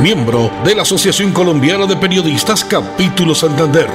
miembro 0.00 0.50
de 0.64 0.74
la 0.74 0.82
Asociación 0.82 1.32
Colombiana 1.32 1.86
de 1.86 1.96
Periodistas 1.96 2.64
Capítulo 2.64 3.34
Santander. 3.34 3.86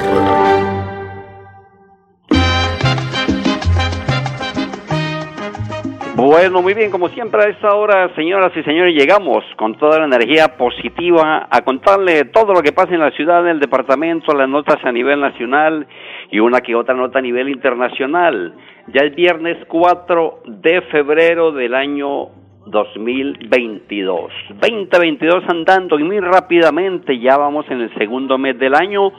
Bueno, 6.16 6.62
muy 6.62 6.74
bien, 6.74 6.92
como 6.92 7.10
siempre 7.10 7.44
a 7.44 7.50
esta 7.50 7.76
hora, 7.76 8.14
señoras 8.16 8.52
y 8.56 8.64
señores, 8.64 8.96
llegamos 8.96 9.44
con 9.58 9.78
toda 9.78 10.00
la 10.00 10.06
energía 10.06 10.56
positiva 10.58 11.48
a 11.50 11.62
contarle 11.62 12.26
todo 12.26 12.54
lo 12.54 12.62
que 12.62 12.72
pasa 12.72 12.94
en 12.94 13.00
la 13.00 13.12
ciudad, 13.12 13.42
en 13.42 13.54
el 13.54 13.60
departamento, 13.60 14.34
las 14.34 14.50
notas 14.50 14.78
a 14.84 14.92
nivel 14.92 15.20
nacional 15.20 15.88
y 16.32 16.40
una 16.40 16.62
que 16.62 16.76
otra 16.76 16.96
nota 16.96 17.20
a 17.20 17.22
nivel 17.22 17.50
internacional. 17.50 18.56
Ya 18.94 19.02
es 19.02 19.16
viernes 19.16 19.58
4 19.68 20.44
de 20.46 20.82
febrero 20.84 21.52
del 21.52 21.76
año 21.76 22.30
2022. 22.66 24.32
2022 24.50 25.44
andando 25.48 26.00
y 26.00 26.04
muy 26.04 26.20
rápidamente, 26.20 27.18
ya 27.20 27.38
vamos 27.38 27.66
en 27.70 27.82
el 27.82 27.94
segundo 27.96 28.38
mes 28.38 28.58
del 28.60 28.76
año. 28.76 29.12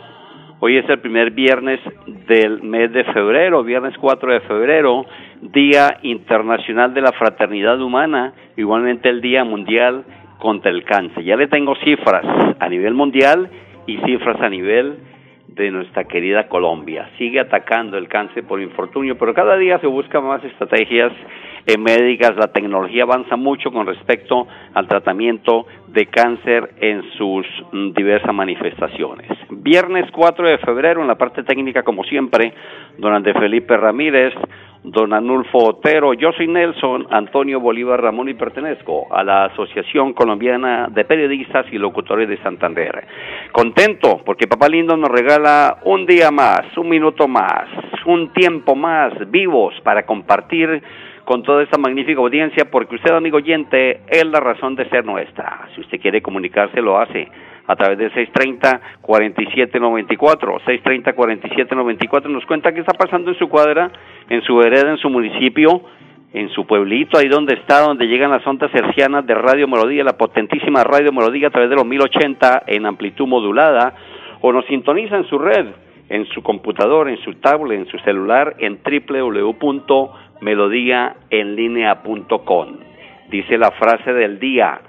Hoy 0.60 0.76
es 0.76 0.88
el 0.88 1.00
primer 1.00 1.32
viernes 1.32 1.80
del 2.28 2.62
mes 2.62 2.92
de 2.92 3.02
febrero, 3.04 3.64
viernes 3.64 3.94
4 3.98 4.32
de 4.32 4.40
febrero, 4.42 5.04
Día 5.40 5.98
Internacional 6.02 6.94
de 6.94 7.00
la 7.00 7.10
Fraternidad 7.12 7.80
Humana, 7.80 8.32
igualmente 8.56 9.08
el 9.08 9.20
Día 9.20 9.42
Mundial 9.42 10.04
contra 10.38 10.70
el 10.70 10.84
Cáncer. 10.84 11.24
Ya 11.24 11.36
le 11.36 11.48
tengo 11.48 11.74
cifras 11.84 12.24
a 12.60 12.68
nivel 12.68 12.94
mundial 12.94 13.50
y 13.88 13.98
cifras 13.98 14.40
a 14.40 14.48
nivel 14.48 14.98
de 15.48 15.70
nuestra 15.70 16.04
querida 16.04 16.48
Colombia. 16.48 17.10
Sigue 17.18 17.40
atacando 17.40 17.98
el 17.98 18.08
cáncer 18.08 18.44
por 18.44 18.60
infortunio, 18.60 19.18
pero 19.18 19.34
cada 19.34 19.56
día 19.56 19.78
se 19.80 19.86
buscan 19.86 20.24
más 20.24 20.42
estrategias 20.44 21.12
médicas. 21.78 22.36
La 22.36 22.52
tecnología 22.52 23.04
avanza 23.04 23.36
mucho 23.36 23.70
con 23.70 23.86
respecto 23.86 24.46
al 24.74 24.88
tratamiento 24.88 25.66
de 25.88 26.06
cáncer 26.06 26.70
en 26.80 27.02
sus 27.16 27.46
mm, 27.72 27.92
diversas 27.92 28.34
manifestaciones. 28.34 29.30
Viernes 29.50 30.10
4 30.10 30.48
de 30.48 30.58
febrero, 30.58 31.02
en 31.02 31.08
la 31.08 31.16
parte 31.16 31.42
técnica, 31.42 31.82
como 31.82 32.04
siempre, 32.04 32.52
don 32.98 33.12
Andrés 33.12 33.36
Felipe 33.38 33.76
Ramírez, 33.76 34.34
don 34.82 35.12
Anulfo 35.12 35.58
Otero. 35.58 36.12
Yo 36.14 36.32
soy 36.32 36.48
Nelson 36.48 37.06
Antonio 37.10 37.60
Bolívar 37.60 38.02
Ramón 38.02 38.28
y 38.28 38.34
pertenezco 38.34 39.06
a 39.14 39.22
la 39.22 39.44
Asociación 39.44 40.12
Colombiana 40.12 40.88
de 40.90 41.04
Periodistas 41.04 41.66
y 41.70 41.78
Locutores 41.78 42.28
de 42.28 42.38
Santander. 42.38 43.06
Contento 43.52 44.22
porque 44.24 44.48
Papá 44.48 44.68
Lindo 44.68 44.96
nos 44.96 45.10
regala 45.10 45.78
un 45.84 46.06
día 46.06 46.30
más, 46.30 46.76
un 46.76 46.88
minuto 46.88 47.28
más, 47.28 47.68
un 48.06 48.32
tiempo 48.32 48.74
más 48.74 49.12
vivos 49.30 49.74
para 49.84 50.04
compartir 50.04 50.82
con 51.24 51.42
toda 51.42 51.62
esta 51.62 51.78
magnífica 51.78 52.20
audiencia 52.20 52.70
porque 52.70 52.96
usted, 52.96 53.12
amigo 53.12 53.38
oyente, 53.38 54.00
es 54.08 54.26
la 54.26 54.40
razón 54.40 54.74
de 54.74 54.88
ser 54.88 55.04
nuestra. 55.04 55.68
Si 55.74 55.80
usted 55.80 56.00
quiere 56.00 56.22
comunicarse, 56.22 56.80
lo 56.80 56.98
hace 56.98 57.28
a 57.66 57.76
través 57.76 57.98
del 57.98 58.12
630-4794. 58.12 60.60
630-4794 60.64 62.28
nos 62.28 62.44
cuenta 62.46 62.72
qué 62.72 62.80
está 62.80 62.94
pasando 62.94 63.30
en 63.30 63.38
su 63.38 63.48
cuadra, 63.48 63.92
en 64.28 64.42
su 64.42 64.56
vereda, 64.56 64.90
en 64.90 64.98
su 64.98 65.08
municipio, 65.08 65.82
en 66.32 66.48
su 66.50 66.66
pueblito, 66.66 67.18
ahí 67.18 67.28
donde 67.28 67.54
está, 67.54 67.80
donde 67.80 68.06
llegan 68.06 68.30
las 68.30 68.46
ondas 68.46 68.74
hercianas 68.74 69.26
de 69.26 69.34
Radio 69.34 69.68
Melodía, 69.68 70.02
la 70.02 70.16
potentísima 70.16 70.82
Radio 70.82 71.12
Melodía 71.12 71.48
a 71.48 71.50
través 71.50 71.70
de 71.70 71.76
los 71.76 71.86
1080 71.86 72.64
en 72.66 72.86
amplitud 72.86 73.26
modulada, 73.26 73.94
o 74.40 74.52
nos 74.52 74.64
sintoniza 74.66 75.16
en 75.16 75.28
su 75.28 75.38
red, 75.38 75.66
en 76.08 76.26
su 76.26 76.42
computador, 76.42 77.08
en 77.08 77.18
su 77.18 77.34
tablet, 77.34 77.80
en 77.80 77.86
su 77.86 77.98
celular, 77.98 78.56
en 78.58 78.78
www.melodiaenlinea.com. 80.42 82.76
Dice 83.30 83.56
la 83.56 83.70
frase 83.72 84.12
del 84.12 84.38
día, 84.38 84.80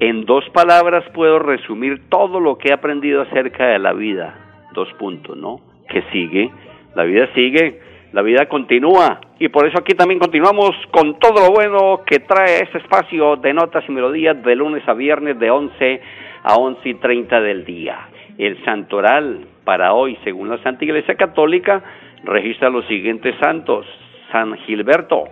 en 0.00 0.26
dos 0.26 0.46
palabras 0.50 1.02
puedo 1.14 1.38
resumir 1.38 2.10
todo 2.10 2.38
lo 2.40 2.58
que 2.58 2.68
he 2.68 2.72
aprendido 2.72 3.22
acerca 3.22 3.68
de 3.68 3.78
la 3.78 3.94
vida. 3.94 4.34
Dos 4.72 4.92
puntos, 4.94 5.36
¿no? 5.36 5.60
Que 5.88 6.02
sigue, 6.12 6.50
la 6.94 7.04
vida 7.04 7.28
sigue, 7.34 7.80
la 8.12 8.22
vida 8.22 8.46
continúa. 8.46 9.20
Y 9.38 9.48
por 9.48 9.66
eso 9.66 9.78
aquí 9.78 9.94
también 9.94 10.20
continuamos 10.20 10.72
con 10.90 11.18
todo 11.18 11.46
lo 11.46 11.52
bueno 11.52 12.02
que 12.04 12.18
trae 12.20 12.62
este 12.62 12.76
espacio 12.78 13.36
de 13.36 13.54
notas 13.54 13.84
y 13.88 13.92
melodías 13.92 14.42
de 14.42 14.56
lunes 14.56 14.86
a 14.86 14.92
viernes 14.92 15.38
de 15.38 15.50
11 15.50 16.02
a 16.42 16.56
11 16.56 16.88
y 16.88 16.94
30 16.94 17.40
del 17.40 17.64
día. 17.64 18.08
El 18.36 18.62
santoral 18.64 19.46
para 19.64 19.94
hoy, 19.94 20.18
según 20.24 20.50
la 20.50 20.58
Santa 20.58 20.84
Iglesia 20.84 21.14
Católica, 21.14 21.82
registra 22.24 22.68
los 22.68 22.84
siguientes 22.86 23.34
santos. 23.40 23.86
San 24.30 24.56
Gilberto, 24.58 25.24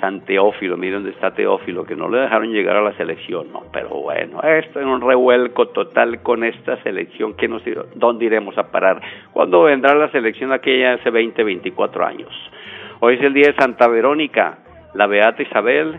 San 0.00 0.20
Teófilo, 0.20 0.76
miren 0.76 1.02
dónde 1.02 1.10
está 1.10 1.32
Teófilo, 1.32 1.84
que 1.84 1.96
no 1.96 2.08
le 2.08 2.18
dejaron 2.18 2.52
llegar 2.52 2.76
a 2.76 2.82
la 2.82 2.92
selección, 2.96 3.50
no, 3.52 3.62
pero 3.72 3.88
bueno, 3.88 4.42
esto 4.42 4.80
es 4.80 4.86
un 4.86 5.00
revuelco 5.00 5.68
total 5.68 6.22
con 6.22 6.44
esta 6.44 6.82
selección, 6.82 7.34
que 7.34 7.48
nos, 7.48 7.62
¿dónde 7.94 8.26
iremos 8.26 8.58
a 8.58 8.70
parar? 8.70 9.00
¿Cuándo 9.32 9.62
vendrá 9.62 9.94
la 9.94 10.10
selección 10.10 10.52
aquella 10.52 10.94
hace 10.94 11.10
20, 11.10 11.42
24 11.42 12.04
años? 12.04 12.30
Hoy 13.00 13.14
es 13.14 13.22
el 13.22 13.32
día 13.32 13.48
de 13.48 13.54
Santa 13.54 13.88
Verónica, 13.88 14.58
la 14.94 15.06
Beata 15.06 15.42
Isabel, 15.42 15.98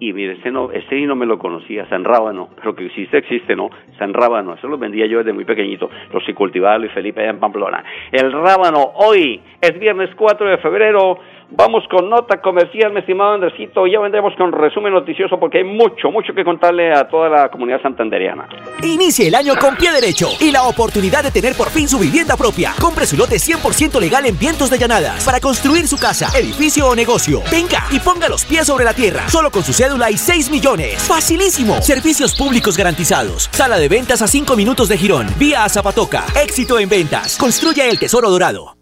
y 0.00 0.12
mire, 0.12 0.34
este 0.34 0.50
no, 0.50 0.70
este 0.70 1.00
no 1.06 1.16
me 1.16 1.26
lo 1.26 1.38
conocía, 1.38 1.88
San 1.88 2.04
Rábano, 2.04 2.48
pero 2.56 2.74
que 2.74 2.86
existe, 2.86 3.18
existe, 3.18 3.56
¿no? 3.56 3.70
San 3.98 4.14
Rábano, 4.14 4.54
eso 4.54 4.68
lo 4.68 4.78
vendía 4.78 5.06
yo 5.06 5.18
desde 5.18 5.32
muy 5.32 5.44
pequeñito, 5.44 5.90
los 6.12 6.24
si 6.24 6.34
cultivaba 6.34 6.78
Luis 6.78 6.92
Felipe 6.92 7.20
allá 7.20 7.30
en 7.30 7.40
Pamplona. 7.40 7.84
El 8.12 8.32
Rábano, 8.32 8.92
hoy 8.94 9.40
es 9.60 9.78
viernes 9.78 10.10
4 10.14 10.48
de 10.48 10.58
febrero, 10.58 11.18
Vamos 11.50 11.82
con 11.90 12.10
nota 12.10 12.42
comercial, 12.42 12.92
mi 12.92 13.00
estimado 13.00 13.32
Andresito. 13.32 13.86
Ya 13.86 13.98
vendremos 14.00 14.34
con 14.36 14.52
resumen 14.52 14.92
noticioso 14.92 15.40
porque 15.40 15.58
hay 15.58 15.64
mucho, 15.64 16.10
mucho 16.10 16.34
que 16.34 16.44
contarle 16.44 16.92
a 16.92 17.08
toda 17.08 17.30
la 17.30 17.48
comunidad 17.48 17.80
santanderiana. 17.80 18.46
Inicie 18.82 19.28
el 19.28 19.34
año 19.34 19.54
con 19.58 19.74
pie 19.76 19.90
derecho 19.90 20.28
y 20.40 20.52
la 20.52 20.64
oportunidad 20.64 21.22
de 21.22 21.30
tener 21.30 21.56
por 21.56 21.70
fin 21.70 21.88
su 21.88 21.98
vivienda 21.98 22.36
propia. 22.36 22.74
Compre 22.78 23.06
su 23.06 23.16
lote 23.16 23.36
100% 23.36 23.98
legal 23.98 24.26
en 24.26 24.38
Vientos 24.38 24.68
de 24.68 24.76
Llanadas 24.76 25.24
para 25.24 25.40
construir 25.40 25.86
su 25.86 25.96
casa, 25.96 26.28
edificio 26.38 26.86
o 26.86 26.94
negocio. 26.94 27.40
Venga 27.50 27.82
y 27.90 27.98
ponga 27.98 28.28
los 28.28 28.44
pies 28.44 28.66
sobre 28.66 28.84
la 28.84 28.92
tierra. 28.92 29.26
Solo 29.28 29.50
con 29.50 29.62
su 29.62 29.72
cédula 29.88 30.10
y 30.10 30.16
6 30.18 30.50
millones. 30.50 31.08
Facilísimo. 31.08 31.80
Servicios 31.80 32.36
públicos 32.36 32.76
garantizados. 32.76 33.48
Sala 33.52 33.78
de 33.78 33.88
ventas 33.88 34.20
a 34.20 34.26
5 34.26 34.54
minutos 34.54 34.88
de 34.88 34.98
Girón. 34.98 35.26
Vía 35.38 35.64
a 35.64 35.68
Zapatoca. 35.68 36.24
Éxito 36.42 36.78
en 36.78 36.90
ventas. 36.90 37.38
Construya 37.38 37.86
el 37.88 37.98
tesoro 37.98 38.28
dorado. 38.28 38.76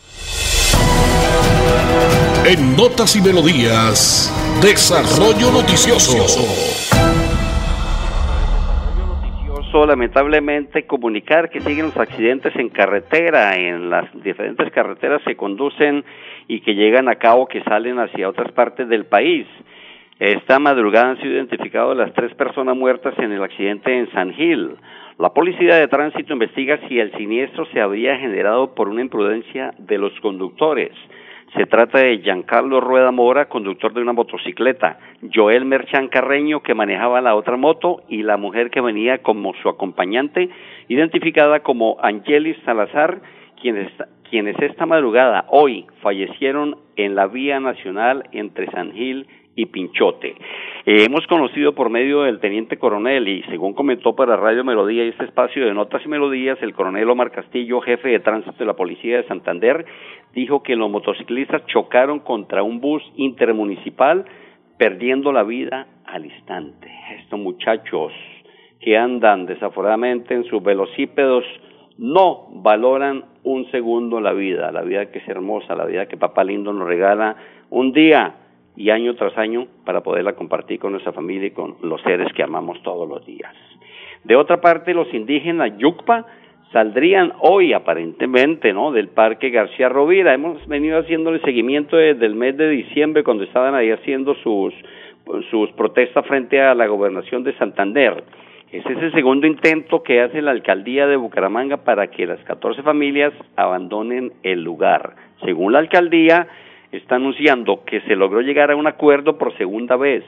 En 2.44 2.76
Notas 2.76 3.14
y 3.16 3.20
Melodías, 3.20 4.32
Desarrollo 4.60 5.50
Noticioso. 5.52 6.16
noticioso, 8.96 9.86
lamentablemente, 9.86 10.86
comunicar 10.86 11.50
que 11.50 11.60
siguen 11.60 11.86
los 11.86 11.96
accidentes 11.96 12.54
en 12.56 12.68
carretera, 12.68 13.56
en 13.56 13.90
las 13.90 14.06
diferentes 14.22 14.70
carreteras 14.72 15.22
se 15.24 15.36
conducen 15.36 16.04
y 16.46 16.60
que 16.60 16.74
llegan 16.74 17.08
a 17.08 17.16
cabo, 17.16 17.46
que 17.46 17.62
salen 17.64 17.98
hacia 17.98 18.28
otras 18.28 18.52
partes 18.52 18.88
del 18.88 19.06
país. 19.06 19.46
Esta 20.18 20.58
madrugada 20.58 21.10
han 21.10 21.18
sido 21.18 21.34
identificadas 21.34 21.94
las 21.94 22.14
tres 22.14 22.32
personas 22.34 22.74
muertas 22.74 23.12
en 23.18 23.32
el 23.32 23.42
accidente 23.42 23.98
en 23.98 24.10
San 24.12 24.32
Gil. 24.32 24.76
La 25.18 25.34
policía 25.34 25.76
de 25.76 25.88
tránsito 25.88 26.32
investiga 26.32 26.78
si 26.88 26.98
el 26.98 27.12
siniestro 27.18 27.66
se 27.66 27.82
había 27.82 28.16
generado 28.16 28.74
por 28.74 28.88
una 28.88 29.02
imprudencia 29.02 29.74
de 29.76 29.98
los 29.98 30.18
conductores. 30.20 30.92
Se 31.54 31.66
trata 31.66 31.98
de 31.98 32.18
Giancarlo 32.20 32.80
Rueda 32.80 33.10
Mora, 33.10 33.50
conductor 33.50 33.92
de 33.92 34.00
una 34.00 34.14
motocicleta, 34.14 34.98
Joel 35.34 35.66
Merchan 35.66 36.08
Carreño, 36.08 36.62
que 36.62 36.74
manejaba 36.74 37.20
la 37.20 37.34
otra 37.34 37.58
moto, 37.58 38.02
y 38.08 38.22
la 38.22 38.38
mujer 38.38 38.70
que 38.70 38.80
venía 38.80 39.18
como 39.18 39.52
su 39.62 39.68
acompañante, 39.68 40.48
identificada 40.88 41.60
como 41.60 41.98
Angelis 42.00 42.56
Salazar, 42.64 43.20
quienes, 43.60 43.92
quienes 44.30 44.58
esta 44.60 44.86
madrugada, 44.86 45.44
hoy, 45.50 45.86
fallecieron 46.00 46.78
en 46.96 47.14
la 47.14 47.26
vía 47.26 47.60
nacional 47.60 48.24
entre 48.32 48.70
San 48.70 48.92
Gil 48.92 49.26
y 49.26 49.45
Pinchote. 49.64 50.34
Eh, 50.84 51.04
hemos 51.06 51.26
conocido 51.26 51.74
por 51.74 51.88
medio 51.88 52.22
del 52.22 52.40
teniente 52.40 52.76
coronel 52.76 53.26
y 53.26 53.42
según 53.44 53.72
comentó 53.72 54.14
para 54.14 54.36
Radio 54.36 54.62
Melodía 54.62 55.06
y 55.06 55.08
este 55.08 55.24
espacio 55.24 55.64
de 55.64 55.72
notas 55.72 56.04
y 56.04 56.08
melodías, 56.08 56.58
el 56.60 56.74
coronel 56.74 57.08
Omar 57.08 57.30
Castillo, 57.30 57.80
jefe 57.80 58.10
de 58.10 58.20
tránsito 58.20 58.58
de 58.58 58.66
la 58.66 58.76
policía 58.76 59.16
de 59.16 59.28
Santander, 59.28 59.86
dijo 60.34 60.62
que 60.62 60.76
los 60.76 60.90
motociclistas 60.90 61.64
chocaron 61.66 62.20
contra 62.20 62.62
un 62.62 62.80
bus 62.80 63.02
intermunicipal 63.16 64.26
perdiendo 64.76 65.32
la 65.32 65.42
vida 65.42 65.86
al 66.04 66.26
instante. 66.26 66.90
Estos 67.18 67.40
muchachos 67.40 68.12
que 68.80 68.98
andan 68.98 69.46
desaforadamente 69.46 70.34
en 70.34 70.44
sus 70.44 70.62
velocípedos 70.62 71.44
no 71.98 72.48
valoran 72.50 73.24
un 73.42 73.70
segundo 73.70 74.20
la 74.20 74.32
vida, 74.32 74.70
la 74.70 74.82
vida 74.82 75.10
que 75.10 75.18
es 75.20 75.28
hermosa, 75.28 75.74
la 75.74 75.86
vida 75.86 76.06
que 76.06 76.16
Papá 76.16 76.44
Lindo 76.44 76.72
nos 76.72 76.86
regala 76.86 77.36
un 77.70 77.92
día 77.92 78.34
y 78.76 78.90
año 78.90 79.14
tras 79.14 79.36
año 79.38 79.66
para 79.84 80.02
poderla 80.02 80.34
compartir 80.34 80.78
con 80.78 80.92
nuestra 80.92 81.12
familia 81.12 81.48
y 81.48 81.50
con 81.52 81.76
los 81.82 82.00
seres 82.02 82.32
que 82.34 82.42
amamos 82.42 82.82
todos 82.82 83.08
los 83.08 83.24
días. 83.24 83.52
De 84.24 84.36
otra 84.36 84.60
parte, 84.60 84.92
los 84.92 85.12
indígenas 85.14 85.76
Yucpa 85.78 86.26
saldrían 86.72 87.32
hoy 87.40 87.72
aparentemente, 87.72 88.72
¿no? 88.72 88.92
Del 88.92 89.08
Parque 89.08 89.50
García 89.50 89.88
Rovira. 89.88 90.34
Hemos 90.34 90.66
venido 90.66 90.98
haciéndole 90.98 91.40
seguimiento 91.40 91.96
desde 91.96 92.26
el 92.26 92.34
mes 92.34 92.56
de 92.56 92.68
diciembre 92.68 93.24
cuando 93.24 93.44
estaban 93.44 93.74
ahí 93.74 93.90
haciendo 93.90 94.34
sus 94.36 94.74
sus 95.50 95.70
protestas 95.72 96.24
frente 96.26 96.60
a 96.60 96.74
la 96.74 96.86
gobernación 96.86 97.42
de 97.42 97.56
Santander. 97.58 98.24
Ese 98.70 98.92
es 98.92 98.98
el 98.98 99.12
segundo 99.12 99.46
intento 99.46 100.02
que 100.02 100.20
hace 100.20 100.42
la 100.42 100.50
alcaldía 100.50 101.06
de 101.06 101.16
Bucaramanga 101.16 101.78
para 101.78 102.08
que 102.08 102.26
las 102.26 102.40
14 102.44 102.82
familias 102.82 103.32
abandonen 103.56 104.32
el 104.42 104.62
lugar. 104.62 105.14
Según 105.44 105.72
la 105.72 105.78
alcaldía, 105.78 106.48
está 106.92 107.16
anunciando 107.16 107.84
que 107.84 108.00
se 108.02 108.16
logró 108.16 108.40
llegar 108.40 108.70
a 108.70 108.76
un 108.76 108.86
acuerdo 108.86 109.38
por 109.38 109.56
segunda 109.56 109.96
vez 109.96 110.24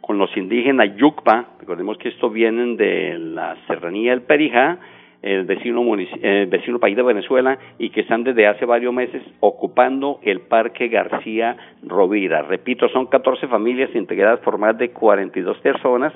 con 0.00 0.18
los 0.18 0.36
indígenas 0.36 0.96
Yucpa, 0.96 1.46
recordemos 1.60 1.96
que 1.98 2.08
esto 2.08 2.28
vienen 2.28 2.76
de 2.76 3.18
la 3.18 3.56
serranía 3.66 4.10
del 4.10 4.22
Perijá, 4.22 4.78
el 5.22 5.44
vecino, 5.44 5.82
el 5.94 6.46
vecino 6.46 6.80
país 6.80 6.96
de 6.96 7.02
Venezuela 7.02 7.56
y 7.78 7.90
que 7.90 8.00
están 8.00 8.24
desde 8.24 8.48
hace 8.48 8.64
varios 8.64 8.92
meses 8.92 9.22
ocupando 9.38 10.18
el 10.22 10.40
Parque 10.40 10.88
García 10.88 11.56
Rovira. 11.84 12.42
Repito, 12.42 12.88
son 12.88 13.06
14 13.06 13.46
familias 13.46 13.94
integradas 13.94 14.40
por 14.40 14.58
más 14.58 14.76
de 14.76 14.90
42 14.90 15.58
personas 15.58 16.12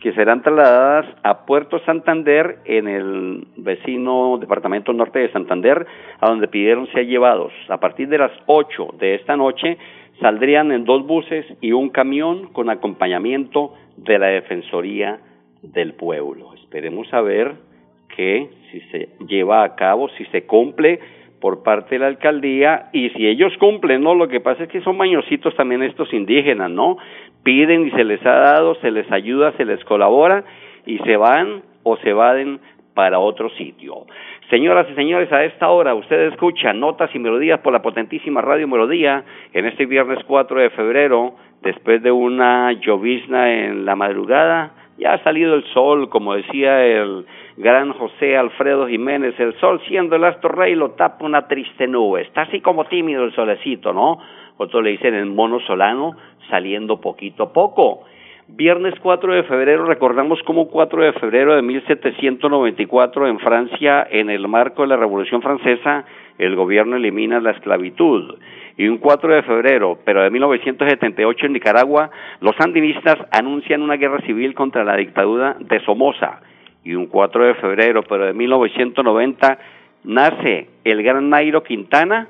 que 0.00 0.12
serán 0.12 0.42
trasladadas 0.42 1.06
a 1.22 1.46
Puerto 1.46 1.78
Santander 1.80 2.58
en 2.64 2.88
el 2.88 3.46
vecino 3.56 4.38
departamento 4.38 4.92
norte 4.92 5.20
de 5.20 5.32
Santander, 5.32 5.86
a 6.20 6.28
donde 6.28 6.48
pidieron 6.48 6.86
ser 6.88 7.06
llevados. 7.06 7.52
A 7.68 7.78
partir 7.78 8.08
de 8.08 8.18
las 8.18 8.32
8 8.46 8.94
de 8.98 9.14
esta 9.14 9.36
noche 9.36 9.78
saldrían 10.20 10.72
en 10.72 10.84
dos 10.84 11.06
buses 11.06 11.46
y 11.60 11.72
un 11.72 11.90
camión 11.90 12.48
con 12.52 12.70
acompañamiento 12.70 13.74
de 13.96 14.18
la 14.18 14.26
Defensoría 14.28 15.18
del 15.62 15.94
Pueblo. 15.94 16.54
Esperemos 16.54 17.12
a 17.12 17.20
ver 17.20 17.54
que 18.14 18.48
si 18.70 18.80
se 18.92 19.08
lleva 19.26 19.62
a 19.62 19.74
cabo, 19.74 20.08
si 20.10 20.24
se 20.26 20.44
cumple 20.46 21.00
por 21.40 21.62
parte 21.62 21.96
de 21.96 21.98
la 22.00 22.06
alcaldía 22.06 22.88
y 22.92 23.10
si 23.10 23.26
ellos 23.26 23.52
cumplen, 23.58 24.02
¿no? 24.02 24.14
Lo 24.14 24.28
que 24.28 24.40
pasa 24.40 24.64
es 24.64 24.68
que 24.70 24.80
son 24.80 24.96
mañositos 24.96 25.54
también 25.54 25.82
estos 25.82 26.12
indígenas, 26.12 26.70
¿no? 26.70 26.96
Piden 27.46 27.86
y 27.86 27.90
se 27.92 28.02
les 28.02 28.26
ha 28.26 28.34
dado, 28.34 28.74
se 28.80 28.90
les 28.90 29.08
ayuda, 29.12 29.52
se 29.52 29.64
les 29.64 29.84
colabora 29.84 30.42
y 30.84 30.98
se 30.98 31.16
van 31.16 31.62
o 31.84 31.96
se 31.98 32.12
vaden 32.12 32.58
para 32.92 33.20
otro 33.20 33.50
sitio. 33.50 34.04
Señoras 34.50 34.88
y 34.90 34.96
señores, 34.96 35.30
a 35.32 35.44
esta 35.44 35.68
hora 35.70 35.94
usted 35.94 36.32
escucha 36.32 36.72
notas 36.72 37.14
y 37.14 37.20
melodías 37.20 37.60
por 37.60 37.72
la 37.72 37.82
potentísima 37.82 38.40
Radio 38.40 38.66
Melodía 38.66 39.22
en 39.52 39.64
este 39.64 39.86
viernes 39.86 40.18
4 40.26 40.60
de 40.60 40.70
febrero, 40.70 41.36
después 41.62 42.02
de 42.02 42.10
una 42.10 42.72
llovizna 42.72 43.52
en 43.52 43.84
la 43.84 43.94
madrugada, 43.94 44.72
ya 44.98 45.12
ha 45.12 45.22
salido 45.22 45.54
el 45.54 45.62
sol, 45.72 46.08
como 46.08 46.34
decía 46.34 46.84
el 46.84 47.26
gran 47.58 47.92
José 47.92 48.36
Alfredo 48.36 48.88
Jiménez, 48.88 49.38
el 49.38 49.54
sol 49.60 49.80
siendo 49.86 50.16
el 50.16 50.24
astro 50.24 50.48
rey 50.48 50.74
lo 50.74 50.92
tapa 50.92 51.24
una 51.24 51.46
triste 51.46 51.86
nube, 51.86 52.22
está 52.22 52.42
así 52.42 52.60
como 52.60 52.86
tímido 52.86 53.22
el 53.22 53.32
solecito, 53.34 53.92
¿no? 53.92 54.18
Otros 54.56 54.82
le 54.82 54.90
dicen 54.90 55.14
el 55.14 55.26
mono 55.26 55.60
solano 55.60 56.16
saliendo 56.48 57.00
poquito 57.00 57.44
a 57.44 57.52
poco. 57.52 58.04
Viernes 58.48 58.94
4 59.02 59.34
de 59.34 59.42
febrero, 59.42 59.86
recordamos 59.86 60.40
como 60.44 60.68
4 60.68 61.02
de 61.02 61.12
febrero 61.14 61.56
de 61.56 61.62
1794 61.62 63.26
en 63.26 63.40
Francia, 63.40 64.06
en 64.08 64.30
el 64.30 64.46
marco 64.46 64.82
de 64.82 64.88
la 64.88 64.96
Revolución 64.96 65.42
Francesa, 65.42 66.04
el 66.38 66.54
gobierno 66.54 66.94
elimina 66.94 67.40
la 67.40 67.50
esclavitud. 67.50 68.36
Y 68.76 68.86
un 68.86 68.98
4 68.98 69.34
de 69.34 69.42
febrero, 69.42 69.98
pero 70.04 70.22
de 70.22 70.30
1978 70.30 71.46
en 71.46 71.54
Nicaragua, 71.54 72.10
los 72.40 72.54
sandinistas 72.56 73.16
anuncian 73.32 73.82
una 73.82 73.96
guerra 73.96 74.20
civil 74.20 74.54
contra 74.54 74.84
la 74.84 74.96
dictadura 74.96 75.56
de 75.58 75.80
Somoza 75.80 76.40
y 76.84 76.94
un 76.94 77.06
4 77.06 77.46
de 77.46 77.54
febrero, 77.54 78.04
pero 78.04 78.26
de 78.26 78.32
1990, 78.32 79.58
nace 80.04 80.68
el 80.84 81.02
gran 81.02 81.30
Nairo 81.30 81.64
Quintana 81.64 82.28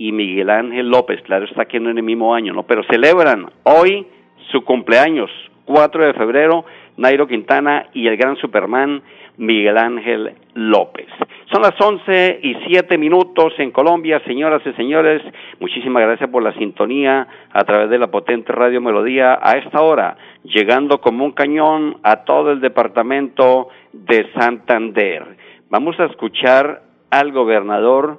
y 0.00 0.12
Miguel 0.12 0.48
Ángel 0.48 0.88
López, 0.88 1.20
claro 1.20 1.44
está 1.44 1.66
que 1.66 1.78
no 1.78 1.90
en 1.90 1.98
el 1.98 2.02
mismo 2.02 2.34
año, 2.34 2.54
¿no? 2.54 2.62
Pero 2.62 2.82
celebran 2.84 3.50
hoy 3.64 4.06
su 4.50 4.64
cumpleaños, 4.64 5.30
4 5.66 6.06
de 6.06 6.14
febrero, 6.14 6.64
Nairo 6.96 7.28
Quintana 7.28 7.84
y 7.92 8.06
el 8.06 8.16
gran 8.16 8.34
Superman 8.36 9.02
Miguel 9.36 9.76
Ángel 9.76 10.32
López. 10.54 11.06
Son 11.52 11.60
las 11.60 11.78
11 11.78 12.40
y 12.42 12.54
7 12.66 12.96
minutos 12.96 13.52
en 13.58 13.72
Colombia, 13.72 14.22
señoras 14.24 14.62
y 14.64 14.72
señores. 14.72 15.20
Muchísimas 15.60 16.02
gracias 16.02 16.30
por 16.30 16.42
la 16.42 16.54
sintonía 16.54 17.28
a 17.52 17.64
través 17.64 17.90
de 17.90 17.98
la 17.98 18.10
potente 18.10 18.52
Radio 18.52 18.80
Melodía 18.80 19.38
a 19.42 19.58
esta 19.58 19.82
hora, 19.82 20.16
llegando 20.44 21.02
como 21.02 21.26
un 21.26 21.32
cañón 21.32 21.98
a 22.02 22.24
todo 22.24 22.52
el 22.52 22.62
departamento 22.62 23.68
de 23.92 24.32
Santander. 24.32 25.36
Vamos 25.68 26.00
a 26.00 26.06
escuchar 26.06 26.84
al 27.10 27.32
gobernador 27.32 28.18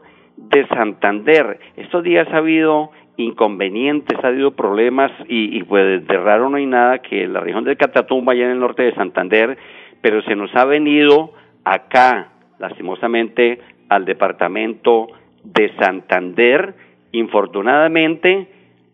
de 0.50 0.68
Santander. 0.68 1.60
Estos 1.78 2.04
días 2.04 2.28
ha 2.32 2.38
habido 2.38 2.92
inconvenientes, 3.18 4.18
ha 4.24 4.28
habido 4.28 4.52
problemas 4.52 5.12
y, 5.28 5.62
pues 5.64 6.06
de 6.08 6.18
raro 6.18 6.50
no 6.50 6.58
hay 6.58 6.66
nada 6.66 7.00
que 7.00 7.28
la 7.28 7.40
región 7.40 7.64
del 7.64 7.78
Catatumba, 7.78 8.34
allá 8.34 8.46
en 8.46 8.52
el 8.52 8.60
norte 8.60 8.84
de 8.84 8.96
Santander, 8.96 9.58
pero 10.02 10.22
se 10.24 10.36
nos 10.36 10.54
ha 10.56 10.66
venido 10.66 11.34
acá, 11.64 12.30
lastimosamente, 12.60 13.60
al 13.90 14.06
departamento 14.06 15.08
de 15.44 15.72
Santander, 15.78 16.74
infortunadamente, 17.12 18.48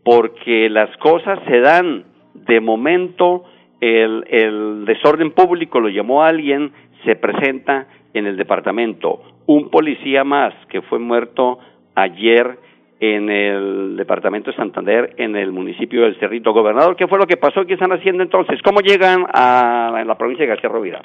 porque 0.03 0.69
las 0.69 0.95
cosas 0.97 1.39
se 1.47 1.59
dan 1.59 2.05
de 2.33 2.59
momento, 2.59 3.45
el, 3.81 4.25
el 4.29 4.85
desorden 4.85 5.31
público 5.31 5.79
lo 5.79 5.89
llamó 5.89 6.23
alguien, 6.23 6.71
se 7.05 7.15
presenta 7.15 7.87
en 8.13 8.25
el 8.25 8.37
departamento. 8.37 9.21
Un 9.47 9.69
policía 9.69 10.25
más 10.25 10.53
que 10.69 10.81
fue 10.81 10.99
muerto 10.99 11.57
ayer 11.95 12.59
en 12.99 13.29
el 13.29 13.95
departamento 13.95 14.51
de 14.51 14.57
Santander, 14.57 15.15
en 15.17 15.37
el 15.37 15.53
municipio 15.53 16.03
del 16.03 16.19
Cerrito. 16.19 16.51
Gobernador, 16.51 16.97
¿qué 16.97 17.07
fue 17.07 17.17
lo 17.17 17.25
que 17.25 17.37
pasó? 17.37 17.65
¿Qué 17.65 17.75
están 17.75 17.93
haciendo 17.93 18.23
entonces? 18.23 18.59
¿Cómo 18.61 18.81
llegan 18.81 19.25
a 19.33 20.03
la 20.05 20.17
provincia 20.17 20.43
de 20.43 20.49
García 20.49 20.69
Rovira? 20.69 21.01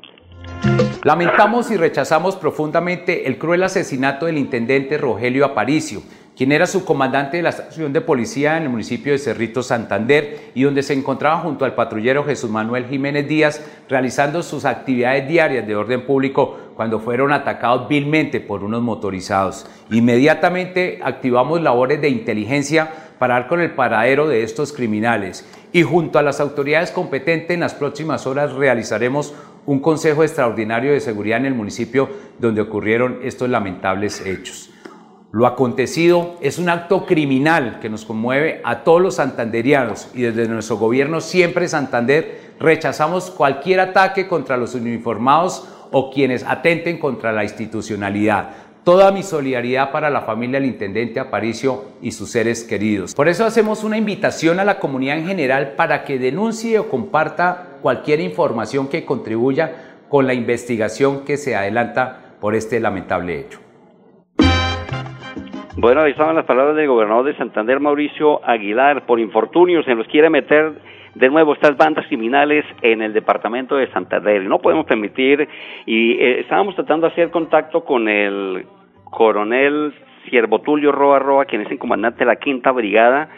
Lamentamos 1.04 1.70
y 1.70 1.76
rechazamos 1.76 2.36
profundamente 2.36 3.28
el 3.28 3.38
cruel 3.38 3.62
asesinato 3.62 4.26
del 4.26 4.38
intendente 4.38 4.98
Rogelio 4.98 5.44
Aparicio, 5.44 6.00
quien 6.36 6.50
era 6.50 6.66
subcomandante 6.66 7.36
de 7.36 7.42
la 7.44 7.50
estación 7.50 7.92
de 7.92 8.00
policía 8.00 8.56
en 8.56 8.64
el 8.64 8.68
municipio 8.70 9.12
de 9.12 9.18
Cerrito 9.18 9.62
Santander 9.62 10.50
y 10.54 10.62
donde 10.62 10.82
se 10.82 10.94
encontraba 10.94 11.38
junto 11.38 11.64
al 11.64 11.74
patrullero 11.74 12.24
Jesús 12.24 12.50
Manuel 12.50 12.86
Jiménez 12.86 13.28
Díaz 13.28 13.84
realizando 13.88 14.42
sus 14.42 14.64
actividades 14.64 15.28
diarias 15.28 15.66
de 15.66 15.76
orden 15.76 16.06
público 16.06 16.58
cuando 16.76 17.00
fueron 17.00 17.32
atacados 17.32 17.88
vilmente 17.88 18.40
por 18.40 18.64
unos 18.64 18.82
motorizados. 18.82 19.66
Inmediatamente 19.90 21.00
activamos 21.02 21.60
labores 21.60 22.00
de 22.00 22.08
inteligencia 22.08 22.90
para 23.18 23.34
dar 23.34 23.48
con 23.48 23.60
el 23.60 23.72
paradero 23.72 24.28
de 24.28 24.42
estos 24.42 24.72
criminales 24.72 25.46
y 25.72 25.82
junto 25.82 26.18
a 26.18 26.22
las 26.22 26.40
autoridades 26.40 26.90
competentes 26.90 27.50
en 27.50 27.60
las 27.60 27.74
próximas 27.74 28.26
horas 28.26 28.52
realizaremos 28.52 29.34
un 29.64 29.80
consejo 29.80 30.22
extraordinario 30.22 30.92
de 30.92 31.00
seguridad 31.00 31.38
en 31.38 31.46
el 31.46 31.54
municipio 31.54 32.08
donde 32.38 32.62
ocurrieron 32.62 33.20
estos 33.22 33.48
lamentables 33.48 34.26
hechos. 34.26 34.70
Lo 35.30 35.46
acontecido 35.46 36.36
es 36.42 36.58
un 36.58 36.68
acto 36.68 37.06
criminal 37.06 37.78
que 37.80 37.88
nos 37.88 38.04
conmueve 38.04 38.60
a 38.64 38.84
todos 38.84 39.00
los 39.00 39.14
santanderianos 39.14 40.10
y 40.12 40.22
desde 40.22 40.46
nuestro 40.46 40.76
gobierno 40.76 41.22
siempre 41.22 41.68
Santander 41.68 42.52
rechazamos 42.60 43.30
cualquier 43.30 43.80
ataque 43.80 44.28
contra 44.28 44.58
los 44.58 44.74
uniformados 44.74 45.66
o 45.92 46.10
quienes 46.10 46.44
atenten 46.44 46.98
contra 46.98 47.32
la 47.32 47.44
institucionalidad. 47.44 48.50
Toda 48.84 49.12
mi 49.12 49.22
solidaridad 49.22 49.92
para 49.92 50.10
la 50.10 50.22
familia 50.22 50.58
del 50.58 50.68
intendente 50.68 51.20
Aparicio 51.20 51.84
y 52.02 52.10
sus 52.10 52.30
seres 52.30 52.64
queridos. 52.64 53.14
Por 53.14 53.28
eso 53.28 53.44
hacemos 53.44 53.84
una 53.84 53.96
invitación 53.96 54.58
a 54.58 54.64
la 54.64 54.80
comunidad 54.80 55.18
en 55.18 55.26
general 55.26 55.74
para 55.76 56.02
que 56.04 56.18
denuncie 56.18 56.80
o 56.80 56.88
comparta 56.88 57.78
cualquier 57.80 58.18
información 58.18 58.88
que 58.88 59.04
contribuya 59.04 60.00
con 60.08 60.26
la 60.26 60.34
investigación 60.34 61.24
que 61.24 61.36
se 61.36 61.54
adelanta 61.54 62.36
por 62.40 62.56
este 62.56 62.80
lamentable 62.80 63.38
hecho. 63.38 63.60
Bueno, 65.76 66.02
ahí 66.02 66.10
estaban 66.10 66.36
las 66.36 66.44
palabras 66.44 66.76
del 66.76 66.88
gobernador 66.88 67.24
de 67.24 67.36
Santander, 67.36 67.80
Mauricio 67.80 68.44
Aguilar. 68.44 69.06
Por 69.06 69.20
infortunio 69.20 69.82
se 69.84 69.94
nos 69.94 70.06
quiere 70.08 70.28
meter 70.28 70.74
de 71.14 71.28
nuevo 71.28 71.52
estas 71.54 71.76
bandas 71.76 72.06
criminales 72.06 72.64
en 72.80 73.02
el 73.02 73.12
departamento 73.12 73.76
de 73.76 73.90
Santander. 73.92 74.42
No 74.44 74.58
podemos 74.58 74.86
permitir, 74.86 75.48
y 75.86 76.12
eh, 76.12 76.40
estábamos 76.40 76.74
tratando 76.74 77.06
de 77.06 77.12
hacer 77.12 77.30
contacto 77.30 77.84
con 77.84 78.08
el 78.08 78.66
coronel 79.04 79.92
Siervo 80.28 80.60
Tulio 80.60 80.92
Roa 80.92 81.18
Roa, 81.18 81.44
quien 81.44 81.62
es 81.62 81.70
el 81.70 81.78
comandante 81.78 82.20
de 82.20 82.26
la 82.26 82.36
quinta 82.36 82.70
brigada, 82.72 83.28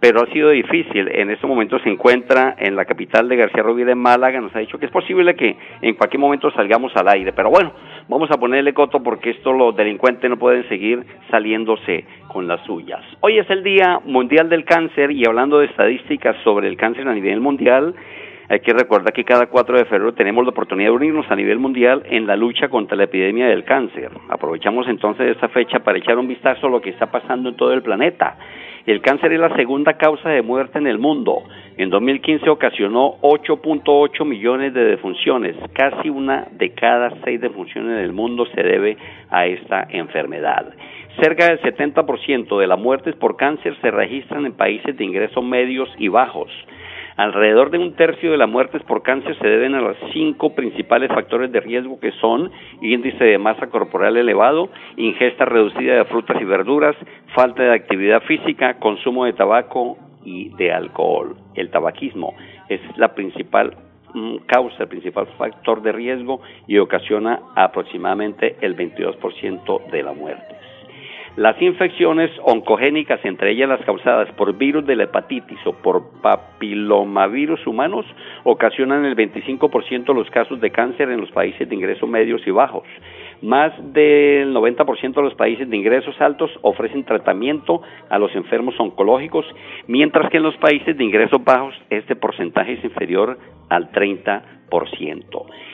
pero 0.00 0.20
ha 0.22 0.26
sido 0.32 0.50
difícil. 0.50 1.08
En 1.08 1.30
este 1.30 1.46
momento 1.46 1.78
se 1.78 1.88
encuentra 1.88 2.56
en 2.58 2.74
la 2.74 2.84
capital 2.84 3.28
de 3.28 3.36
García 3.36 3.62
Rovira, 3.62 3.92
en 3.92 3.98
Málaga. 3.98 4.40
Nos 4.40 4.54
ha 4.56 4.58
dicho 4.58 4.78
que 4.78 4.86
es 4.86 4.92
posible 4.92 5.36
que 5.36 5.56
en 5.80 5.94
cualquier 5.94 6.20
momento 6.20 6.50
salgamos 6.50 6.94
al 6.96 7.08
aire. 7.08 7.32
Pero 7.32 7.50
bueno, 7.50 7.72
vamos 8.12 8.30
a 8.30 8.38
ponerle 8.38 8.74
coto 8.74 9.02
porque 9.02 9.30
esto 9.30 9.52
los 9.52 9.74
delincuentes 9.74 10.28
no 10.28 10.36
pueden 10.36 10.68
seguir 10.68 11.04
saliéndose 11.30 12.04
con 12.28 12.46
las 12.46 12.64
suyas. 12.66 13.00
Hoy 13.20 13.38
es 13.38 13.48
el 13.48 13.62
Día 13.62 14.00
Mundial 14.04 14.48
del 14.50 14.64
Cáncer 14.64 15.10
y 15.10 15.24
hablando 15.24 15.58
de 15.58 15.66
estadísticas 15.66 16.36
sobre 16.44 16.68
el 16.68 16.76
cáncer 16.76 17.08
a 17.08 17.14
nivel 17.14 17.40
mundial, 17.40 17.94
hay 18.48 18.60
que 18.60 18.74
recordar 18.74 19.14
que 19.14 19.24
cada 19.24 19.46
4 19.46 19.78
de 19.78 19.84
febrero 19.86 20.12
tenemos 20.12 20.44
la 20.44 20.50
oportunidad 20.50 20.90
de 20.90 20.96
unirnos 20.96 21.30
a 21.30 21.36
nivel 21.36 21.58
mundial 21.58 22.02
en 22.04 22.26
la 22.26 22.36
lucha 22.36 22.68
contra 22.68 22.98
la 22.98 23.04
epidemia 23.04 23.46
del 23.46 23.64
cáncer. 23.64 24.10
Aprovechamos 24.28 24.86
entonces 24.88 25.30
esta 25.30 25.48
fecha 25.48 25.78
para 25.78 25.96
echar 25.96 26.18
un 26.18 26.28
vistazo 26.28 26.66
a 26.66 26.70
lo 26.70 26.82
que 26.82 26.90
está 26.90 27.10
pasando 27.10 27.48
en 27.48 27.56
todo 27.56 27.72
el 27.72 27.82
planeta. 27.82 28.36
El 28.84 29.00
cáncer 29.00 29.32
es 29.32 29.38
la 29.38 29.54
segunda 29.54 29.92
causa 29.94 30.28
de 30.30 30.42
muerte 30.42 30.78
en 30.78 30.88
el 30.88 30.98
mundo. 30.98 31.44
En 31.76 31.88
2015 31.88 32.50
ocasionó 32.50 33.14
8.8 33.20 34.24
millones 34.24 34.74
de 34.74 34.84
defunciones. 34.84 35.54
Casi 35.72 36.10
una 36.10 36.48
de 36.50 36.70
cada 36.70 37.12
seis 37.22 37.40
defunciones 37.40 37.98
en 37.98 38.04
el 38.04 38.12
mundo 38.12 38.44
se 38.46 38.60
debe 38.60 38.96
a 39.30 39.46
esta 39.46 39.86
enfermedad. 39.88 40.74
Cerca 41.20 41.46
del 41.46 41.60
70% 41.60 42.58
de 42.58 42.66
las 42.66 42.78
muertes 42.78 43.14
por 43.14 43.36
cáncer 43.36 43.76
se 43.80 43.90
registran 43.92 44.46
en 44.46 44.54
países 44.54 44.96
de 44.96 45.04
ingresos 45.04 45.44
medios 45.44 45.88
y 45.98 46.08
bajos. 46.08 46.50
Alrededor 47.16 47.70
de 47.70 47.78
un 47.78 47.94
tercio 47.94 48.30
de 48.30 48.38
las 48.38 48.48
muertes 48.48 48.82
por 48.84 49.02
cáncer 49.02 49.36
se 49.38 49.46
deben 49.46 49.74
a 49.74 49.80
los 49.80 49.96
cinco 50.12 50.54
principales 50.54 51.08
factores 51.08 51.52
de 51.52 51.60
riesgo 51.60 52.00
que 52.00 52.12
son 52.12 52.50
índice 52.80 53.24
de 53.24 53.38
masa 53.38 53.68
corporal 53.68 54.16
elevado, 54.16 54.70
ingesta 54.96 55.44
reducida 55.44 55.94
de 55.94 56.04
frutas 56.06 56.40
y 56.40 56.44
verduras, 56.44 56.96
falta 57.34 57.62
de 57.62 57.74
actividad 57.74 58.22
física, 58.22 58.78
consumo 58.78 59.26
de 59.26 59.34
tabaco 59.34 59.98
y 60.24 60.50
de 60.56 60.72
alcohol. 60.72 61.36
El 61.54 61.70
tabaquismo 61.70 62.34
es 62.68 62.80
la 62.96 63.14
principal 63.14 63.76
mm, 64.14 64.36
causa, 64.46 64.84
el 64.84 64.88
principal 64.88 65.26
factor 65.36 65.82
de 65.82 65.92
riesgo 65.92 66.40
y 66.66 66.78
ocasiona 66.78 67.40
aproximadamente 67.54 68.56
el 68.62 68.74
22% 68.74 69.90
de 69.90 70.02
la 70.02 70.12
muerte. 70.12 70.56
Las 71.36 71.60
infecciones 71.62 72.30
oncogénicas, 72.44 73.24
entre 73.24 73.52
ellas 73.52 73.66
las 73.66 73.80
causadas 73.86 74.30
por 74.32 74.54
virus 74.58 74.84
de 74.84 74.96
la 74.96 75.04
hepatitis 75.04 75.58
o 75.64 75.72
por 75.72 76.20
papilomavirus 76.20 77.66
humanos, 77.66 78.04
ocasionan 78.44 79.06
el 79.06 79.16
25% 79.16 80.04
de 80.04 80.14
los 80.14 80.28
casos 80.28 80.60
de 80.60 80.70
cáncer 80.70 81.10
en 81.10 81.22
los 81.22 81.30
países 81.30 81.66
de 81.66 81.74
ingresos 81.74 82.06
medios 82.06 82.46
y 82.46 82.50
bajos. 82.50 82.84
Más 83.42 83.72
del 83.92 84.54
90% 84.54 85.14
de 85.14 85.22
los 85.22 85.34
países 85.34 85.68
de 85.68 85.76
ingresos 85.76 86.14
altos 86.20 86.50
ofrecen 86.62 87.04
tratamiento 87.04 87.82
a 88.08 88.18
los 88.18 88.32
enfermos 88.36 88.78
oncológicos, 88.78 89.44
mientras 89.88 90.30
que 90.30 90.36
en 90.36 90.44
los 90.44 90.56
países 90.58 90.96
de 90.96 91.04
ingresos 91.04 91.42
bajos 91.44 91.74
este 91.90 92.14
porcentaje 92.14 92.74
es 92.74 92.84
inferior 92.84 93.36
al 93.68 93.90
30%. 93.90 94.42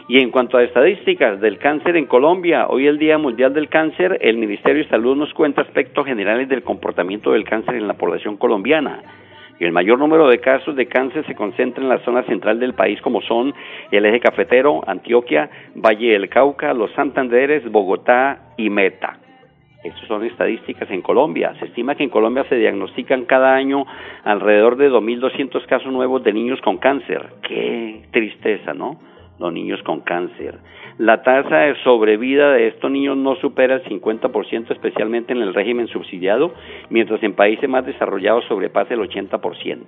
Y 0.08 0.18
en 0.18 0.30
cuanto 0.30 0.56
a 0.56 0.64
estadísticas 0.64 1.40
del 1.40 1.58
cáncer 1.58 1.96
en 1.96 2.06
Colombia, 2.06 2.66
hoy 2.68 2.86
el 2.86 2.98
Día 2.98 3.18
Mundial 3.18 3.52
del 3.52 3.68
Cáncer, 3.68 4.18
el 4.22 4.38
Ministerio 4.38 4.82
de 4.82 4.88
Salud 4.88 5.16
nos 5.16 5.32
cuenta 5.34 5.60
aspectos 5.60 6.06
generales 6.06 6.48
del 6.48 6.62
comportamiento 6.62 7.32
del 7.32 7.44
cáncer 7.44 7.74
en 7.74 7.86
la 7.86 7.94
población 7.94 8.38
colombiana. 8.38 9.02
Y 9.60 9.64
el 9.64 9.72
mayor 9.72 9.98
número 9.98 10.28
de 10.28 10.38
casos 10.38 10.76
de 10.76 10.86
cáncer 10.86 11.26
se 11.26 11.34
concentra 11.34 11.82
en 11.82 11.88
la 11.88 11.98
zona 12.04 12.22
central 12.24 12.60
del 12.60 12.74
país, 12.74 13.00
como 13.02 13.20
son 13.22 13.52
el 13.90 14.06
eje 14.06 14.20
cafetero, 14.20 14.82
Antioquia, 14.86 15.50
Valle 15.74 16.12
del 16.12 16.28
Cauca, 16.28 16.72
Los 16.74 16.92
Santanderes, 16.92 17.70
Bogotá 17.70 18.52
y 18.56 18.70
Meta. 18.70 19.18
Estas 19.82 20.08
son 20.08 20.24
estadísticas 20.24 20.90
en 20.90 21.02
Colombia. 21.02 21.54
Se 21.60 21.66
estima 21.66 21.94
que 21.94 22.02
en 22.02 22.10
Colombia 22.10 22.44
se 22.48 22.56
diagnostican 22.56 23.24
cada 23.24 23.54
año 23.54 23.84
alrededor 24.24 24.76
de 24.76 24.90
2.200 24.90 25.66
casos 25.66 25.92
nuevos 25.92 26.22
de 26.24 26.32
niños 26.32 26.60
con 26.60 26.78
cáncer. 26.78 27.26
Qué 27.42 28.02
tristeza, 28.10 28.74
¿no? 28.74 28.98
Los 29.38 29.52
niños 29.52 29.82
con 29.82 30.00
cáncer. 30.00 30.58
La 30.98 31.22
tasa 31.22 31.58
de 31.58 31.76
sobrevida 31.84 32.52
de 32.52 32.68
estos 32.68 32.90
niños 32.90 33.16
no 33.16 33.36
supera 33.36 33.76
el 33.76 33.84
50%, 33.84 34.70
especialmente 34.72 35.32
en 35.32 35.42
el 35.42 35.54
régimen 35.54 35.86
subsidiado, 35.88 36.52
mientras 36.90 37.22
en 37.22 37.34
países 37.34 37.68
más 37.68 37.86
desarrollados 37.86 38.44
sobrepasa 38.46 38.94
el 38.94 39.00
80%. 39.00 39.86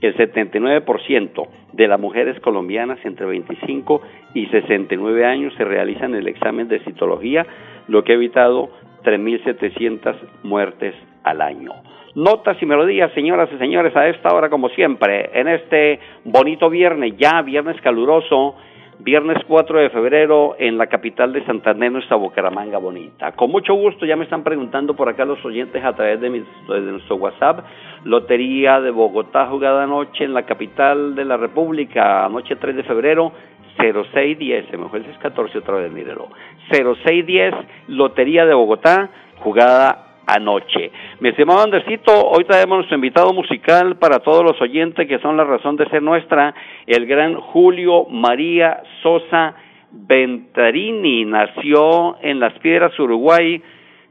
El 0.00 0.16
79% 0.16 1.48
de 1.72 1.88
las 1.88 1.98
mujeres 1.98 2.38
colombianas 2.40 2.98
entre 3.04 3.26
25 3.26 4.00
y 4.34 4.46
69 4.46 5.26
años 5.26 5.52
se 5.56 5.64
realizan 5.64 6.14
el 6.14 6.28
examen 6.28 6.68
de 6.68 6.78
citología, 6.80 7.44
lo 7.88 8.04
que 8.04 8.12
ha 8.12 8.14
evitado 8.14 8.70
3.700 9.02 10.14
muertes 10.44 10.94
al 11.24 11.40
año. 11.40 11.72
Notas 12.14 12.56
y 12.62 12.66
melodías, 12.66 13.12
señoras 13.12 13.48
y 13.52 13.58
señores, 13.58 13.94
a 13.96 14.08
esta 14.08 14.34
hora 14.34 14.48
como 14.48 14.68
siempre, 14.70 15.30
en 15.34 15.48
este 15.48 15.98
bonito 16.24 16.70
viernes, 16.70 17.14
ya 17.16 17.42
viernes 17.42 17.80
caluroso, 17.80 18.54
viernes 19.00 19.38
4 19.46 19.80
de 19.80 19.90
febrero 19.90 20.56
en 20.58 20.76
la 20.76 20.86
capital 20.86 21.32
de 21.32 21.44
Santander, 21.46 21.92
nuestra 21.92 22.16
Bucaramanga 22.16 22.78
bonita. 22.78 23.32
Con 23.32 23.50
mucho 23.50 23.74
gusto, 23.74 24.04
ya 24.04 24.16
me 24.16 24.24
están 24.24 24.42
preguntando 24.42 24.94
por 24.94 25.08
acá 25.08 25.24
los 25.24 25.44
oyentes 25.44 25.84
a 25.84 25.92
través 25.92 26.20
de, 26.20 26.30
de 26.30 26.80
nuestro 26.80 27.16
WhatsApp, 27.16 27.64
Lotería 28.04 28.80
de 28.80 28.90
Bogotá 28.90 29.46
jugada 29.46 29.84
anoche 29.84 30.24
en 30.24 30.34
la 30.34 30.44
capital 30.44 31.14
de 31.14 31.24
la 31.24 31.36
República, 31.36 32.24
anoche 32.26 32.56
3 32.56 32.76
de 32.76 32.82
febrero, 32.82 33.32
0610, 33.78 34.78
mejor 34.78 35.00
es 35.00 35.18
14 35.18 35.58
otra 35.58 35.76
vez, 35.76 35.92
mírelo. 35.92 36.28
0610, 36.72 37.54
Lotería 37.88 38.44
de 38.44 38.54
Bogotá, 38.54 39.10
jugada 39.38 40.07
anoche. 40.28 40.90
Mi 41.20 41.30
estimado 41.30 41.62
Andercito, 41.62 42.12
hoy 42.28 42.44
traemos 42.44 42.78
nuestro 42.78 42.96
invitado 42.96 43.32
musical 43.32 43.96
para 43.96 44.18
todos 44.18 44.44
los 44.44 44.60
oyentes 44.60 45.08
que 45.08 45.18
son 45.20 45.36
la 45.36 45.44
razón 45.44 45.76
de 45.76 45.88
ser 45.88 46.02
nuestra, 46.02 46.54
el 46.86 47.06
gran 47.06 47.34
Julio 47.34 48.04
María 48.10 48.82
Sosa 49.02 49.54
Ventarini. 49.90 51.24
Nació 51.24 52.18
en 52.20 52.40
Las 52.40 52.52
Piedras, 52.58 52.98
Uruguay, 52.98 53.62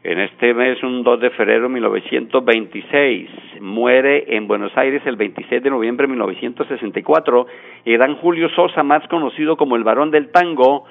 en 0.04 0.20
este 0.20 0.54
mes, 0.56 0.82
un 0.82 1.04
2 1.04 1.20
de 1.20 1.30
febrero 1.32 1.64
de 1.64 1.70
1926. 1.70 3.30
Muere 3.62 4.36
en 4.36 4.48
Buenos 4.48 4.76
Aires 4.76 5.04
el 5.06 5.18
26 5.18 5.62
de 5.62 5.70
noviembre 5.70 6.08
de 6.08 6.14
1964. 6.14 7.48
Y 7.86 7.96
Dan 7.96 8.16
Julio 8.16 8.50
Sosa, 8.50 8.82
más 8.82 9.08
conocido 9.08 9.56
como 9.56 9.76
el 9.76 9.84
varón 9.84 10.10
del 10.10 10.32
tango, 10.32 10.86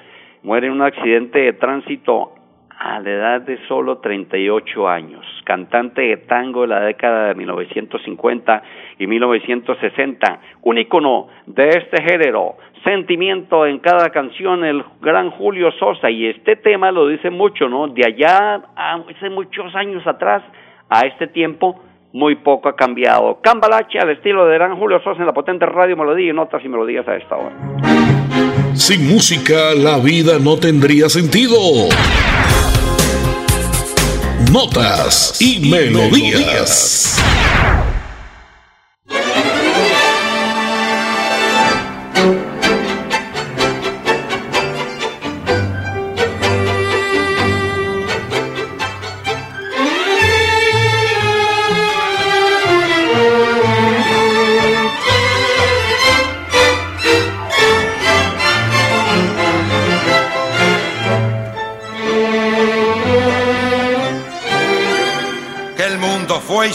muere 0.45 0.69
en 0.69 0.75
un 0.75 0.83
accidente 0.83 1.41
de 1.41 1.53
tránsito 1.55 2.36
a 2.79 3.01
la 3.01 3.11
edad 3.11 3.41
de 3.43 3.59
solo 3.69 3.99
38 3.99 4.89
años, 4.89 5.25
cantante 5.45 6.03
de 6.03 6.17
tango 6.19 6.63
de 6.63 6.69
la 6.69 6.81
década 6.81 7.29
de 7.29 7.35
1950 7.35 8.63
y 8.99 9.07
1960, 9.07 10.41
un 10.63 10.79
ícono 10.79 11.29
de 11.47 11.69
este 11.69 12.03
género, 12.03 12.57
sentimiento 12.85 13.67
en 13.67 13.79
cada 13.79 14.11
canción, 14.11 14.65
el 14.65 14.85
gran 15.01 15.31
Julio 15.31 15.71
Sosa, 15.73 16.11
y 16.11 16.27
este 16.27 16.57
tema 16.57 16.93
lo 16.93 17.09
dice 17.09 17.31
mucho, 17.31 17.69
¿no? 17.69 17.89
De 17.89 18.05
allá, 18.05 18.63
hace 18.77 19.31
muchos 19.31 19.75
años 19.75 20.07
atrás, 20.07 20.43
a 20.89 21.01
este 21.07 21.27
tiempo, 21.29 21.81
muy 22.13 22.37
poco 22.37 22.69
ha 22.69 22.77
cambiado. 22.77 23.41
Cambalache 23.43 23.99
al 23.99 24.11
estilo 24.11 24.47
de 24.47 24.55
gran 24.55 24.77
Julio 24.77 25.01
Sosa 25.03 25.21
en 25.21 25.27
la 25.27 25.35
potente 25.35 25.67
radio 25.67 25.97
melodía 25.97 26.31
y 26.31 26.33
notas 26.33 26.65
y 26.65 26.69
melodías 26.69 27.07
a 27.09 27.17
esta 27.17 27.37
hora. 27.37 27.57
Sin 28.75 29.09
música, 29.09 29.75
la 29.75 29.99
vida 29.99 30.39
no 30.39 30.57
tendría 30.59 31.09
sentido. 31.09 31.57
Notas 34.57 35.35
y, 35.39 35.59
melodías. 35.69 37.23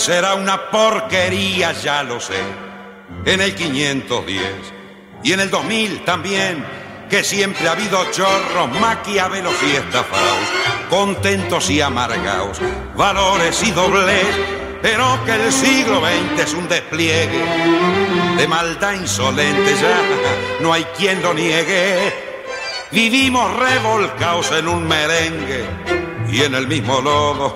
Será 0.01 0.33
una 0.33 0.71
porquería, 0.71 1.73
ya 1.73 2.01
lo 2.01 2.19
sé. 2.19 2.41
En 3.23 3.39
el 3.39 3.53
510 3.53 4.41
y 5.23 5.33
en 5.33 5.39
el 5.41 5.51
2000 5.51 6.03
también, 6.03 6.65
que 7.07 7.23
siempre 7.23 7.67
ha 7.67 7.73
habido 7.73 8.03
chorros, 8.09 8.71
maquiavelos 8.79 9.53
y 9.61 9.75
estafados, 9.75 10.47
contentos 10.89 11.69
y 11.69 11.81
amargados, 11.81 12.59
valores 12.95 13.61
y 13.61 13.71
dobles, 13.71 14.25
pero 14.81 15.23
que 15.23 15.33
el 15.33 15.51
siglo 15.51 16.01
XX 16.01 16.41
es 16.41 16.53
un 16.55 16.67
despliegue 16.67 17.45
de 18.37 18.47
maldad 18.47 18.93
insolente, 18.93 19.75
ya 19.75 20.01
no 20.61 20.73
hay 20.73 20.83
quien 20.97 21.21
lo 21.21 21.35
niegue. 21.35 22.11
Vivimos 22.91 23.55
revolcados 23.55 24.51
en 24.51 24.67
un 24.67 24.87
merengue 24.87 25.63
y 26.31 26.41
en 26.41 26.55
el 26.55 26.67
mismo 26.67 27.01
lodo, 27.01 27.55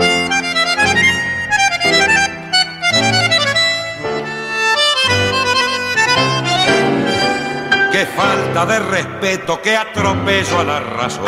Falta 8.21 8.65
de 8.67 8.79
respeto, 8.79 9.61
qué 9.61 9.75
atropello 9.75 10.59
a 10.59 10.63
la 10.63 10.79
razón. 10.79 11.25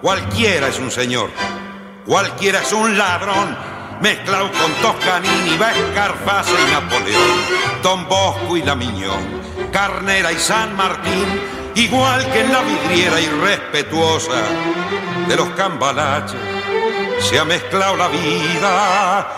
Cualquiera 0.00 0.68
es 0.68 0.78
un 0.78 0.90
señor, 0.90 1.30
cualquiera 2.04 2.60
es 2.60 2.72
un 2.72 2.98
ladrón 2.98 3.56
mezclado 4.00 4.50
con 4.52 4.72
Toscanini, 4.82 5.54
Escarface 5.54 6.50
y 6.50 6.72
Napoleón, 6.72 7.82
Don 7.82 8.08
Bosco 8.08 8.56
y 8.56 8.62
La 8.62 8.74
Miñón, 8.74 9.40
Carnera 9.72 10.32
y 10.32 10.38
San 10.38 10.74
Martín, 10.76 11.26
igual 11.76 12.30
que 12.32 12.40
en 12.40 12.52
la 12.52 12.62
vidriera 12.62 13.20
irrespetuosa 13.20 14.42
de 15.28 15.36
los 15.36 15.48
cambalaches, 15.50 16.40
se 17.20 17.38
ha 17.38 17.44
mezclado 17.44 17.96
la 17.96 18.08
vida 18.08 19.28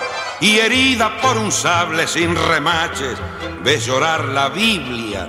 y 0.40 0.58
herida 0.58 1.20
por 1.20 1.36
un 1.36 1.52
sable 1.52 2.06
sin 2.06 2.34
remaches, 2.34 3.18
ves 3.62 3.84
llorar 3.84 4.24
la 4.26 4.48
Biblia 4.48 5.28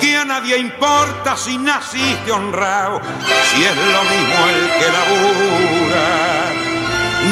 Que 0.00 0.16
a 0.16 0.24
nadie 0.24 0.58
importa 0.58 1.36
si 1.36 1.58
naciste 1.58 2.32
honrado, 2.32 3.00
si 3.50 3.64
es 3.64 3.76
lo 3.76 4.02
mismo 4.04 4.48
el 4.48 4.70
que 4.78 4.88
labura, 4.96 6.08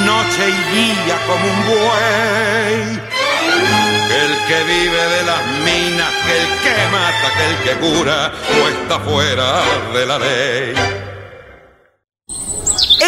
noche 0.04 0.48
y 0.48 0.74
día 0.74 1.18
como 1.26 1.46
un 1.46 1.60
buey 1.66 3.10
el 4.10 4.46
que 4.46 4.64
vive 4.64 5.08
de 5.08 5.22
las 5.22 5.46
minas, 5.64 6.10
que 6.26 6.36
el 6.40 6.48
que 6.62 6.88
mata, 6.90 7.28
que 7.36 7.44
el 7.46 7.56
que 7.64 7.74
cura, 7.86 8.32
o 8.62 8.68
está 8.68 8.98
fuera 9.00 9.62
de 9.94 10.06
la 10.06 10.18
ley. 10.18 11.09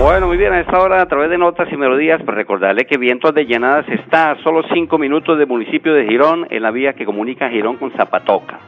Bueno, 0.00 0.28
muy 0.28 0.36
bien, 0.36 0.52
a 0.52 0.60
esta 0.60 0.80
hora 0.80 1.02
a 1.02 1.06
través 1.06 1.28
de 1.28 1.38
Notas 1.38 1.72
y 1.72 1.76
Melodías, 1.76 2.22
pues 2.24 2.36
recordarle 2.36 2.86
que 2.86 2.96
Vientos 2.96 3.34
de 3.34 3.46
Llenadas 3.46 3.84
está 3.88 4.30
a 4.30 4.40
solo 4.44 4.62
cinco 4.72 4.96
minutos 4.96 5.36
del 5.36 5.48
municipio 5.48 5.92
de 5.92 6.06
Girón, 6.06 6.46
en 6.50 6.62
la 6.62 6.70
vía 6.70 6.92
que 6.92 7.04
comunica 7.04 7.50
Girón 7.50 7.78
con 7.78 7.90
Zapatoca. 7.90 8.60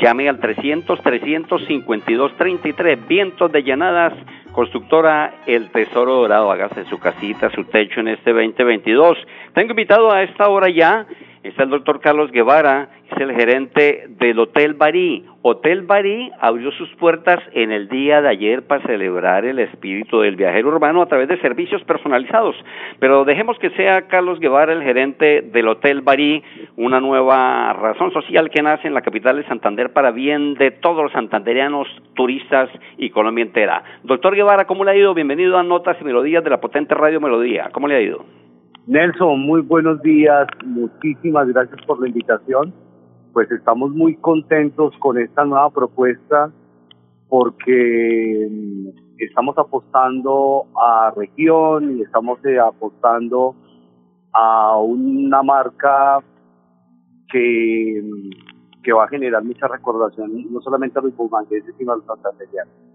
Llame 0.00 0.28
al 0.28 0.38
300-352-33, 0.38 3.08
Vientos 3.08 3.50
de 3.50 3.64
Llenadas, 3.64 4.12
constructora 4.52 5.38
El 5.46 5.70
Tesoro 5.70 6.14
Dorado, 6.14 6.52
hágase 6.52 6.84
su 6.84 7.00
casita, 7.00 7.50
su 7.50 7.64
techo 7.64 7.98
en 7.98 8.06
este 8.08 8.32
2022. 8.32 9.18
Tengo 9.54 9.70
invitado 9.70 10.12
a 10.12 10.22
esta 10.22 10.48
hora 10.48 10.70
ya 10.70 11.06
está 11.42 11.62
el 11.62 11.70
doctor 11.70 12.00
Carlos 12.00 12.30
Guevara, 12.30 12.88
es 13.10 13.20
el 13.20 13.34
gerente 13.34 14.06
del 14.08 14.38
Hotel 14.38 14.74
Barí. 14.74 15.24
Hotel 15.42 15.82
Barí 15.82 16.30
abrió 16.40 16.70
sus 16.72 16.88
puertas 16.96 17.38
en 17.52 17.72
el 17.72 17.88
día 17.88 18.20
de 18.20 18.28
ayer 18.28 18.66
para 18.66 18.84
celebrar 18.86 19.44
el 19.44 19.58
espíritu 19.58 20.20
del 20.20 20.36
viajero 20.36 20.68
urbano 20.68 21.00
a 21.00 21.06
través 21.06 21.28
de 21.28 21.40
servicios 21.40 21.82
personalizados. 21.84 22.56
Pero 22.98 23.24
dejemos 23.24 23.58
que 23.58 23.70
sea 23.70 24.08
Carlos 24.08 24.40
Guevara 24.40 24.72
el 24.72 24.82
gerente 24.82 25.42
del 25.42 25.68
Hotel 25.68 26.02
Barí, 26.02 26.42
una 26.76 27.00
nueva 27.00 27.72
razón 27.72 28.12
social 28.12 28.50
que 28.50 28.62
nace 28.62 28.88
en 28.88 28.94
la 28.94 29.02
capital 29.02 29.36
de 29.36 29.46
Santander 29.46 29.92
para 29.92 30.10
bien 30.10 30.54
de 30.54 30.70
todos 30.70 31.02
los 31.02 31.12
santanderianos, 31.12 31.88
turistas 32.14 32.68
y 32.96 33.10
Colombia 33.10 33.44
entera. 33.44 33.82
Doctor 34.02 34.34
Guevara, 34.34 34.66
¿cómo 34.66 34.84
le 34.84 34.90
ha 34.90 34.96
ido? 34.96 35.14
Bienvenido 35.14 35.56
a 35.56 35.62
Notas 35.62 35.96
y 36.00 36.04
Melodías 36.04 36.44
de 36.44 36.50
la 36.50 36.60
potente 36.60 36.94
Radio 36.94 37.20
Melodía. 37.20 37.70
¿Cómo 37.72 37.88
le 37.88 37.96
ha 37.96 38.00
ido? 38.00 38.47
Nelson, 38.88 39.40
muy 39.40 39.60
buenos 39.60 40.00
días, 40.00 40.48
muchísimas 40.64 41.46
gracias 41.48 41.78
por 41.86 42.00
la 42.00 42.08
invitación. 42.08 42.72
Pues 43.34 43.50
estamos 43.50 43.90
muy 43.90 44.16
contentos 44.16 44.94
con 44.98 45.18
esta 45.18 45.44
nueva 45.44 45.68
propuesta 45.68 46.50
porque 47.28 48.48
mm, 48.50 48.88
estamos 49.18 49.58
apostando 49.58 50.64
a 50.74 51.12
región 51.14 51.98
y 51.98 52.02
estamos 52.02 52.42
eh, 52.46 52.58
apostando 52.58 53.54
a 54.32 54.78
una 54.78 55.42
marca 55.42 56.20
que, 57.30 58.02
mm, 58.02 58.82
que 58.82 58.92
va 58.94 59.04
a 59.04 59.08
generar 59.08 59.44
mucha 59.44 59.68
recordación, 59.68 60.50
no 60.50 60.62
solamente 60.62 60.98
a 60.98 61.02
los 61.02 61.14
bumangueses, 61.14 61.74
sino 61.76 61.92
a 61.92 61.96
los 61.96 62.06
santanderianos. 62.06 62.87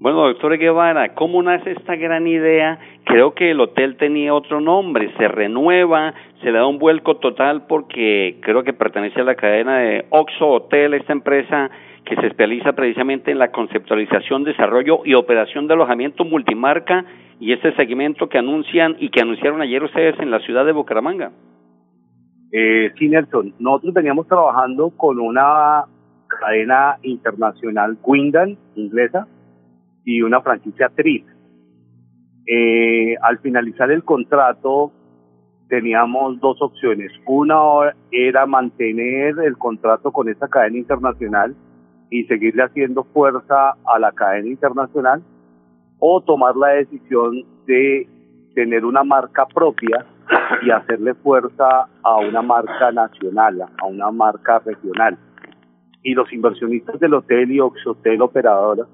Bueno, 0.00 0.26
doctor 0.26 0.58
Guevara, 0.58 1.14
¿cómo 1.14 1.42
nace 1.42 1.70
esta 1.70 1.94
gran 1.94 2.26
idea? 2.26 2.78
Creo 3.04 3.34
que 3.34 3.52
el 3.52 3.60
hotel 3.60 3.96
tenía 3.96 4.34
otro 4.34 4.60
nombre, 4.60 5.12
se 5.16 5.28
renueva, 5.28 6.12
se 6.42 6.50
le 6.50 6.58
da 6.58 6.66
un 6.66 6.78
vuelco 6.78 7.16
total 7.16 7.66
porque 7.68 8.38
creo 8.42 8.64
que 8.64 8.72
pertenece 8.72 9.20
a 9.20 9.24
la 9.24 9.36
cadena 9.36 9.78
de 9.78 10.04
Oxo 10.10 10.48
Hotel, 10.48 10.94
esta 10.94 11.12
empresa 11.12 11.70
que 12.04 12.16
se 12.16 12.26
especializa 12.26 12.72
precisamente 12.72 13.30
en 13.30 13.38
la 13.38 13.50
conceptualización, 13.50 14.44
desarrollo 14.44 15.00
y 15.04 15.14
operación 15.14 15.68
de 15.68 15.74
alojamiento 15.74 16.24
multimarca 16.24 17.04
y 17.40 17.52
este 17.52 17.74
segmento 17.76 18.28
que 18.28 18.38
anuncian 18.38 18.96
y 18.98 19.10
que 19.10 19.22
anunciaron 19.22 19.62
ayer 19.62 19.82
ustedes 19.82 20.18
en 20.18 20.30
la 20.30 20.40
ciudad 20.40 20.66
de 20.66 20.72
Bucaramanga. 20.72 21.30
Eh, 22.52 22.92
sí, 22.98 23.08
Nelson, 23.08 23.54
nosotros 23.58 23.94
veníamos 23.94 24.26
trabajando 24.26 24.90
con 24.90 25.18
una 25.18 25.84
cadena 26.28 26.98
internacional, 27.02 27.96
Wyndham, 28.02 28.56
inglesa, 28.76 29.26
y 30.04 30.22
una 30.22 30.40
franquicia 30.40 30.90
TRIP. 30.94 31.26
Eh, 32.46 33.16
al 33.22 33.38
finalizar 33.38 33.90
el 33.90 34.04
contrato 34.04 34.92
teníamos 35.68 36.38
dos 36.40 36.60
opciones. 36.60 37.10
Una 37.26 37.94
era 38.10 38.46
mantener 38.46 39.38
el 39.38 39.56
contrato 39.56 40.12
con 40.12 40.28
esta 40.28 40.48
cadena 40.48 40.78
internacional 40.78 41.54
y 42.10 42.24
seguirle 42.24 42.64
haciendo 42.64 43.04
fuerza 43.04 43.70
a 43.86 43.98
la 43.98 44.12
cadena 44.12 44.48
internacional 44.48 45.22
o 45.98 46.20
tomar 46.20 46.54
la 46.54 46.68
decisión 46.68 47.42
de 47.66 48.06
tener 48.54 48.84
una 48.84 49.02
marca 49.02 49.46
propia 49.46 50.06
y 50.62 50.70
hacerle 50.70 51.14
fuerza 51.14 51.88
a 52.02 52.16
una 52.18 52.42
marca 52.42 52.92
nacional, 52.92 53.62
a 53.62 53.86
una 53.86 54.10
marca 54.10 54.58
regional. 54.60 55.18
Y 56.02 56.12
los 56.12 56.30
inversionistas 56.32 57.00
del 57.00 57.14
hotel 57.14 57.50
y 57.50 57.60
Oxhotel 57.60 58.20
Operadora 58.20 58.86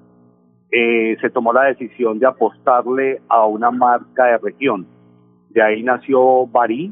eh, 0.71 1.17
se 1.19 1.29
tomó 1.29 1.51
la 1.51 1.65
decisión 1.65 2.17
de 2.19 2.27
apostarle 2.27 3.21
a 3.27 3.45
una 3.45 3.71
marca 3.71 4.25
de 4.25 4.37
región. 4.37 4.87
De 5.49 5.61
ahí 5.61 5.83
nació 5.83 6.47
Barí, 6.47 6.91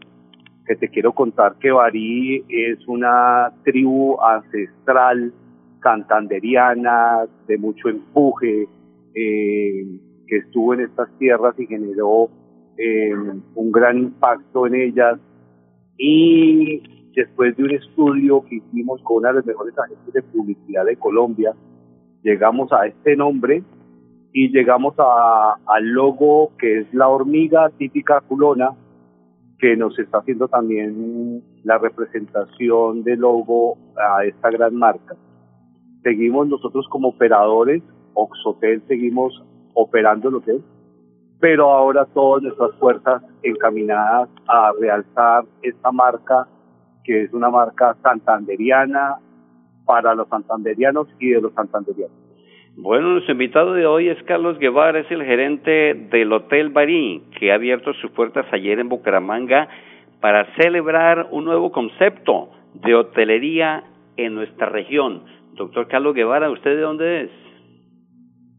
que 0.65 0.75
te 0.75 0.89
quiero 0.89 1.13
contar 1.13 1.55
que 1.59 1.71
Barí 1.71 2.43
es 2.49 2.85
una 2.87 3.53
tribu 3.63 4.19
ancestral 4.21 5.33
santanderiana 5.81 7.25
de 7.47 7.57
mucho 7.57 7.87
empuje, 7.87 8.67
eh, 9.15 9.85
que 10.27 10.37
estuvo 10.37 10.73
en 10.73 10.81
estas 10.81 11.09
tierras 11.17 11.57
y 11.57 11.65
generó 11.65 12.29
eh, 12.77 13.13
un 13.55 13.71
gran 13.71 13.97
impacto 13.97 14.67
en 14.67 14.75
ellas. 14.75 15.19
Y 15.97 16.83
después 17.15 17.55
de 17.55 17.63
un 17.63 17.71
estudio 17.71 18.43
que 18.45 18.55
hicimos 18.55 19.01
con 19.03 19.17
una 19.17 19.29
de 19.29 19.35
las 19.35 19.45
mejores 19.45 19.77
agentes 19.77 20.13
de 20.13 20.21
publicidad 20.21 20.85
de 20.85 20.97
Colombia, 20.97 21.53
llegamos 22.23 22.71
a 22.71 22.85
este 22.85 23.15
nombre 23.15 23.63
y 24.33 24.49
llegamos 24.49 24.95
al 24.97 25.85
logo 25.85 26.51
que 26.57 26.79
es 26.79 26.93
la 26.93 27.07
hormiga 27.07 27.69
típica 27.77 28.21
culona, 28.21 28.71
que 29.57 29.75
nos 29.75 29.97
está 29.99 30.19
haciendo 30.19 30.47
también 30.47 31.43
la 31.63 31.77
representación 31.77 33.03
del 33.03 33.19
logo 33.19 33.77
a 33.97 34.23
esta 34.23 34.49
gran 34.49 34.75
marca. 34.75 35.15
Seguimos 36.03 36.47
nosotros 36.47 36.87
como 36.89 37.09
operadores, 37.09 37.83
Oxotel 38.13 38.81
seguimos 38.87 39.43
operando 39.73 40.41
que 40.41 40.51
es, 40.51 40.61
pero 41.39 41.71
ahora 41.71 42.05
todas 42.05 42.43
nuestras 42.43 42.73
fuerzas 42.75 43.23
encaminadas 43.43 44.29
a 44.47 44.71
realzar 44.79 45.45
esta 45.61 45.91
marca, 45.91 46.47
que 47.03 47.23
es 47.23 47.33
una 47.33 47.49
marca 47.49 47.95
santanderiana 48.01 49.17
para 49.89 50.13
los 50.13 50.27
santanderianos 50.27 51.07
y 51.19 51.31
de 51.31 51.41
los 51.41 51.51
santanderianos. 51.53 52.15
Bueno, 52.77 53.09
nuestro 53.09 53.31
invitado 53.31 53.73
de 53.73 53.87
hoy 53.87 54.07
es 54.07 54.21
Carlos 54.25 54.59
Guevara, 54.59 54.99
es 54.99 55.09
el 55.09 55.23
gerente 55.23 55.95
del 56.11 56.31
Hotel 56.31 56.69
Barí, 56.69 57.23
que 57.39 57.51
ha 57.51 57.55
abierto 57.55 57.91
sus 57.95 58.11
puertas 58.11 58.45
ayer 58.51 58.77
en 58.77 58.87
Bucaramanga 58.87 59.67
para 60.21 60.45
celebrar 60.57 61.29
un 61.31 61.45
nuevo 61.45 61.71
concepto 61.71 62.51
de 62.75 62.93
hotelería 62.93 63.83
en 64.15 64.35
nuestra 64.35 64.69
región. 64.69 65.23
Doctor 65.53 65.87
Carlos 65.87 66.13
Guevara, 66.13 66.51
¿usted 66.51 66.75
de 66.75 66.81
dónde 66.81 67.21
es? 67.21 67.31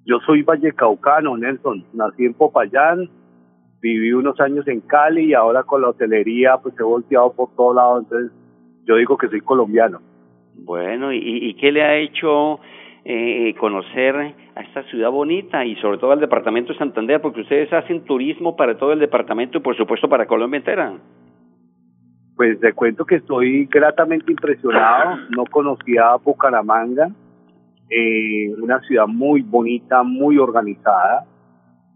Yo 0.06 0.18
soy 0.26 0.42
vallecaucano, 0.42 1.36
Nelson. 1.36 1.84
Nací 1.92 2.24
en 2.24 2.34
Popayán, 2.34 3.08
viví 3.80 4.12
unos 4.12 4.40
años 4.40 4.66
en 4.66 4.80
Cali 4.80 5.26
y 5.26 5.34
ahora 5.34 5.62
con 5.62 5.80
la 5.80 5.90
hotelería 5.90 6.56
pues 6.60 6.74
he 6.80 6.82
volteado 6.82 7.32
por 7.34 7.54
todos 7.54 7.76
lados. 7.76 8.02
Entonces 8.02 8.32
yo 8.84 8.96
digo 8.96 9.16
que 9.16 9.28
soy 9.28 9.42
colombiano. 9.42 10.09
Bueno, 10.54 11.12
¿y, 11.12 11.54
qué 11.54 11.72
le 11.72 11.82
ha 11.82 11.96
hecho 11.96 12.60
eh, 13.04 13.54
conocer 13.58 14.34
a 14.54 14.60
esta 14.60 14.82
ciudad 14.84 15.10
bonita 15.10 15.64
y 15.64 15.76
sobre 15.76 15.98
todo 15.98 16.12
al 16.12 16.20
departamento 16.20 16.72
de 16.72 16.78
Santander? 16.78 17.20
Porque 17.20 17.40
ustedes 17.40 17.72
hacen 17.72 18.04
turismo 18.04 18.56
para 18.56 18.76
todo 18.76 18.92
el 18.92 18.98
departamento 18.98 19.58
y 19.58 19.60
por 19.62 19.76
supuesto 19.76 20.08
para 20.08 20.26
Colombia 20.26 20.58
entera. 20.58 20.92
Pues 22.36 22.58
te 22.60 22.72
cuento 22.72 23.04
que 23.04 23.16
estoy 23.16 23.66
gratamente 23.66 24.30
impresionado. 24.32 25.18
No 25.30 25.44
conocía 25.46 26.16
Bucaramanga 26.16 27.10
eh, 27.90 28.54
una 28.62 28.80
ciudad 28.82 29.08
muy 29.08 29.42
bonita, 29.42 30.04
muy 30.04 30.38
organizada. 30.38 31.26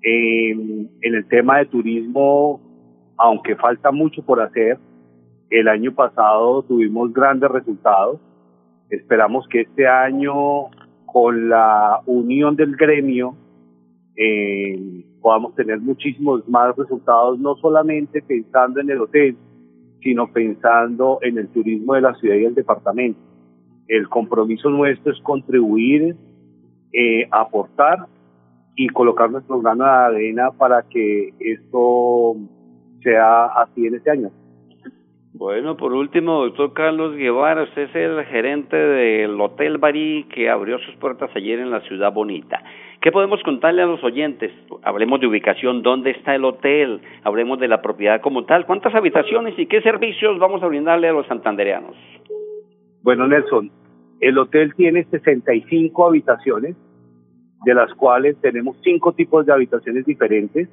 Eh, 0.03 0.51
en 0.51 1.15
el 1.15 1.27
tema 1.29 1.59
de 1.59 1.67
turismo, 1.67 2.61
aunque 3.17 3.55
falta 3.55 3.93
mucho 3.93 4.23
por 4.23 4.43
hacer, 4.43 4.77
el 5.51 5.69
año 5.69 5.95
pasado 5.95 6.65
tuvimos 6.65 7.13
grandes 7.13 7.51
resultados. 7.51 8.21
Esperamos 8.91 9.47
que 9.49 9.63
este 9.63 9.87
año, 9.87 10.69
con 11.07 11.49
la 11.49 12.01
unión 12.07 12.57
del 12.57 12.77
gremio, 12.77 13.35
eh, 14.17 15.05
podamos 15.21 15.55
tener 15.55 15.81
muchísimos 15.81 16.47
más 16.49 16.77
resultados, 16.77 17.39
no 17.39 17.57
solamente 17.57 18.23
pensando 18.23 18.81
en 18.81 18.91
el 18.91 19.01
hotel, 19.01 19.37
sino 20.03 20.31
pensando 20.31 21.19
en 21.23 21.39
el 21.39 21.49
turismo 21.49 21.95
de 21.95 22.03
la 22.03 22.15
ciudad 22.17 22.37
y 22.37 22.45
el 22.45 22.55
departamento. 22.55 23.19
El 23.89 24.09
compromiso 24.09 24.69
nuestro 24.69 25.13
es 25.13 25.21
contribuir, 25.23 26.15
eh, 26.93 27.27
aportar 27.31 28.07
y 28.77 28.89
colocar 28.89 29.31
nuestro 29.31 29.61
grano 29.61 29.85
de 29.85 29.91
arena 29.91 30.51
para 30.53 30.83
que 30.83 31.33
esto 31.39 32.37
sea 33.03 33.47
así 33.47 33.87
en 33.87 33.95
este 33.95 34.11
año. 34.11 34.31
Bueno, 35.37 35.77
por 35.77 35.93
último, 35.93 36.45
doctor 36.45 36.73
Carlos 36.75 37.17
Guevara, 37.17 37.65
usted 37.65 37.89
es 37.91 37.95
el 37.97 38.25
gerente 38.27 38.77
del 38.77 39.41
Hotel 39.41 39.79
Barí 39.79 40.29
que 40.33 40.49
abrió 40.49 40.79
sus 40.79 40.95
puertas 40.95 41.29
ayer 41.35 41.59
en 41.59 41.73
la 41.73 41.81
Ciudad 41.81 42.13
Bonita. 42.13 42.63
¿Qué 43.01 43.11
podemos 43.11 43.43
contarle 43.43 43.83
a 43.83 43.87
los 43.87 44.03
oyentes? 44.05 44.53
Hablemos 44.85 45.19
de 45.19 45.27
ubicación, 45.27 45.83
dónde 45.83 46.13
está 46.13 46.37
el 46.37 46.45
hotel, 46.45 47.01
hablemos 47.25 47.59
de 47.59 47.67
la 47.67 47.83
propiedad 47.83 48.21
como 48.21 48.45
tal, 48.45 48.65
cuántas 48.65 48.95
habitaciones 48.95 49.59
y 49.59 49.67
qué 49.67 49.83
servicios 49.83 50.39
vamos 50.39 50.63
a 50.63 50.69
brindarle 50.69 51.09
a 51.09 51.13
los 51.13 51.27
santandereanos. 51.27 51.97
Bueno, 53.03 53.27
Nelson, 53.27 53.73
el 54.21 54.39
hotel 54.39 54.73
tiene 54.77 55.03
65 55.03 56.07
habitaciones, 56.07 56.77
de 57.65 57.75
las 57.75 57.93
cuales 57.95 58.41
tenemos 58.41 58.77
cinco 58.85 59.15
tipos 59.15 59.45
de 59.47 59.53
habitaciones 59.53 60.07
diferentes. 60.07 60.69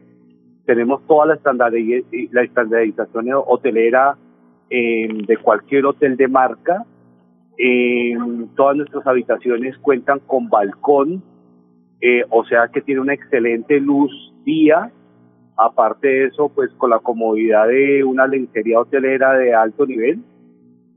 Tenemos 0.68 1.04
toda 1.08 1.26
la, 1.26 1.40
la 1.44 2.42
estandarización 2.44 3.26
hotelera 3.48 4.18
eh, 4.72 5.08
de 5.28 5.38
cualquier 5.38 5.86
hotel 5.86 6.18
de 6.18 6.28
marca. 6.28 6.86
Eh, 7.58 8.18
todas 8.56 8.78
nuestras 8.78 9.06
habitaciones 9.06 9.78
cuentan 9.78 10.20
con 10.26 10.50
balcón, 10.50 11.22
eh, 12.00 12.24
o 12.30 12.44
sea 12.46 12.70
que 12.70 12.82
tiene 12.82 13.02
una 13.02 13.14
excelente 13.14 13.80
luz 13.80 14.12
día. 14.44 14.92
Aparte 15.58 16.08
de 16.08 16.26
eso, 16.26 16.50
pues 16.50 16.72
con 16.78 16.90
la 16.90 17.00
comodidad 17.00 17.68
de 17.68 18.04
una 18.04 18.26
lencería 18.26 18.80
hotelera 18.80 19.34
de 19.34 19.54
alto 19.54 19.86
nivel 19.86 20.24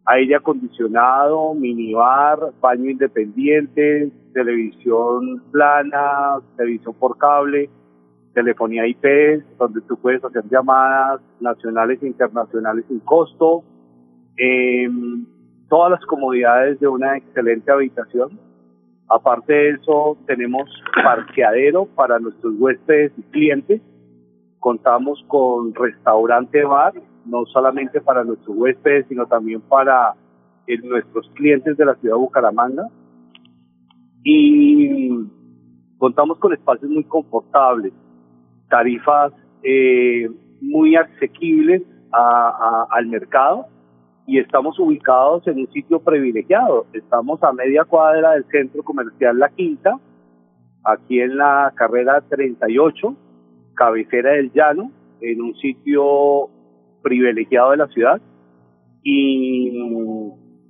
aire 0.06 0.36
acondicionado, 0.36 1.54
minibar, 1.54 2.38
baño 2.60 2.90
independiente, 2.90 4.10
televisión 4.32 5.42
plana, 5.50 6.40
televisión 6.56 6.94
por 6.98 7.16
cable, 7.16 7.70
telefonía 8.34 8.86
IP, 8.86 9.42
donde 9.58 9.80
tú 9.82 9.96
puedes 9.96 10.22
hacer 10.24 10.44
llamadas 10.50 11.20
nacionales 11.40 12.02
e 12.02 12.06
internacionales 12.06 12.84
sin 12.88 13.00
costo, 13.00 13.64
eh, 14.36 14.88
todas 15.68 15.92
las 15.92 16.04
comodidades 16.06 16.78
de 16.80 16.88
una 16.88 17.16
excelente 17.16 17.70
habitación. 17.72 18.38
Aparte 19.08 19.52
de 19.52 19.70
eso, 19.70 20.18
tenemos 20.26 20.68
parqueadero 21.02 21.86
para 21.86 22.18
nuestros 22.18 22.54
huéspedes 22.58 23.12
y 23.16 23.22
clientes. 23.22 23.80
Contamos 24.58 25.24
con 25.28 25.74
restaurante 25.74 26.64
bar, 26.64 26.94
no 27.26 27.44
solamente 27.46 28.00
para 28.00 28.24
nuestros 28.24 28.56
huéspedes, 28.56 29.06
sino 29.08 29.26
también 29.26 29.60
para 29.60 30.14
eh, 30.66 30.78
nuestros 30.78 31.30
clientes 31.34 31.76
de 31.76 31.84
la 31.84 31.94
ciudad 31.96 32.16
de 32.16 32.20
Bucaramanga. 32.20 32.88
Y 34.22 35.10
contamos 35.98 36.38
con 36.38 36.52
espacios 36.54 36.90
muy 36.90 37.04
confortables, 37.04 37.92
tarifas 38.68 39.32
eh, 39.62 40.28
muy 40.60 40.96
asequibles 40.96 41.82
al 42.12 43.06
mercado 43.06 43.66
y 44.26 44.38
estamos 44.38 44.78
ubicados 44.78 45.46
en 45.48 45.58
un 45.58 45.70
sitio 45.72 46.00
privilegiado. 46.00 46.86
Estamos 46.92 47.42
a 47.42 47.52
media 47.52 47.84
cuadra 47.84 48.32
del 48.32 48.44
centro 48.46 48.82
comercial 48.84 49.38
La 49.38 49.48
Quinta, 49.48 49.98
aquí 50.84 51.20
en 51.20 51.36
la 51.36 51.72
carrera 51.74 52.20
38, 52.20 53.16
cabecera 53.74 54.32
del 54.32 54.52
llano, 54.52 54.92
en 55.20 55.42
un 55.42 55.54
sitio 55.56 56.48
privilegiado 57.02 57.72
de 57.72 57.76
la 57.78 57.88
ciudad 57.88 58.20
y 59.04 59.70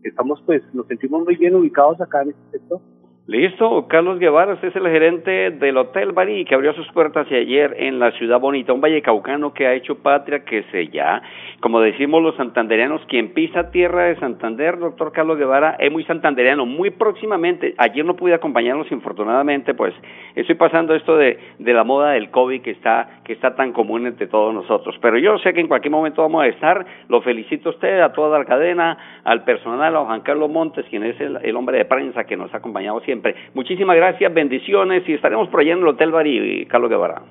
estamos 0.03 0.43
pues 0.45 0.63
nos 0.75 0.87
sentimos 0.89 1.25
muy 1.25 1.37
bien 1.37 1.55
ubicados 1.55 2.01
acá 2.01 2.23
en 2.23 2.31
este 2.31 2.59
sector. 2.59 2.81
Listo, 3.27 3.87
Carlos 3.89 4.19
Guevara, 4.19 4.53
usted 4.53 4.69
es 4.69 4.77
el 4.77 4.87
gerente 4.87 5.51
del 5.53 5.79
Hotel 5.79 6.13
Barí 6.13 6.45
que 6.45 6.55
abrió 6.55 6.75
sus 6.75 6.87
puertas 6.93 7.27
ayer 7.33 7.75
en 7.79 7.99
la 7.99 8.11
ciudad 8.11 8.39
bonita, 8.39 8.75
un 8.75 8.83
valle 8.83 9.01
caucano 9.01 9.55
que 9.55 9.67
ha 9.67 9.73
hecho 9.73 9.95
patria 10.03 10.45
que 10.45 10.63
se 10.65 10.89
ya, 10.89 11.23
como 11.61 11.81
decimos 11.81 12.23
los 12.23 12.37
santandereanos, 12.37 13.01
quien 13.07 13.33
pisa 13.33 13.71
tierra 13.71 14.05
de 14.05 14.17
Santander, 14.17 14.79
doctor 14.79 15.11
Carlos 15.13 15.39
Guevara, 15.39 15.75
es 15.79 15.91
muy 15.91 16.05
santandereano, 16.05 16.67
muy 16.67 16.91
próximamente, 16.91 17.75
ayer 17.79 18.05
no 18.05 18.15
pude 18.15 18.35
acompañarlos 18.35 18.93
infortunadamente, 18.93 19.73
pues 19.73 19.95
estoy 20.35 20.57
pasando 20.57 20.95
esto 20.95 21.17
de, 21.17 21.39
de 21.59 21.73
la 21.73 21.83
moda 21.83 22.11
del 22.11 22.31
COVID 22.31 22.61
que 22.61 22.73
está, 22.73 23.23
que 23.25 23.33
está 23.33 23.55
tan 23.55 23.73
común 23.73 24.07
entre 24.07 24.27
todos 24.27 24.53
nosotros, 24.53 24.99
pero 25.01 25.17
yo 25.17 25.39
sé 25.39 25.55
que 25.55 25.61
en 25.61 25.69
cualquier 25.69 25.93
momento 25.93 26.21
vamos 26.21 26.43
a 26.43 26.49
estar, 26.49 26.85
lo 27.09 27.23
felicito 27.23 27.71
a 27.71 27.73
usted, 27.73 28.01
a 28.03 28.13
toda 28.13 28.39
la 28.39 28.45
cadena, 28.45 28.99
al 29.25 29.45
personal, 29.45 29.97
a 29.97 30.05
Juan 30.05 30.21
Carlos 30.21 30.51
Montes, 30.51 30.85
quien 30.91 31.05
es 31.05 31.19
el, 31.23 31.39
el 31.43 31.57
hombre 31.57 31.79
de 31.79 31.87
prensa 31.87 32.25
que 32.25 32.37
nos 32.37 32.53
ha 32.53 32.59
acompañado 32.59 33.01
siempre 33.01 33.14
Muchísimas 33.55 33.97
gracias, 33.97 34.33
bendiciones 34.33 35.09
y 35.09 35.15
estaremos 35.15 35.49
por 35.49 35.61
allá 35.61 35.73
en 35.73 35.81
el 35.81 35.89
Hotel 35.89 36.13
Bari, 36.13 36.67
Carlos 36.67 36.91
Guevara. 36.91 37.23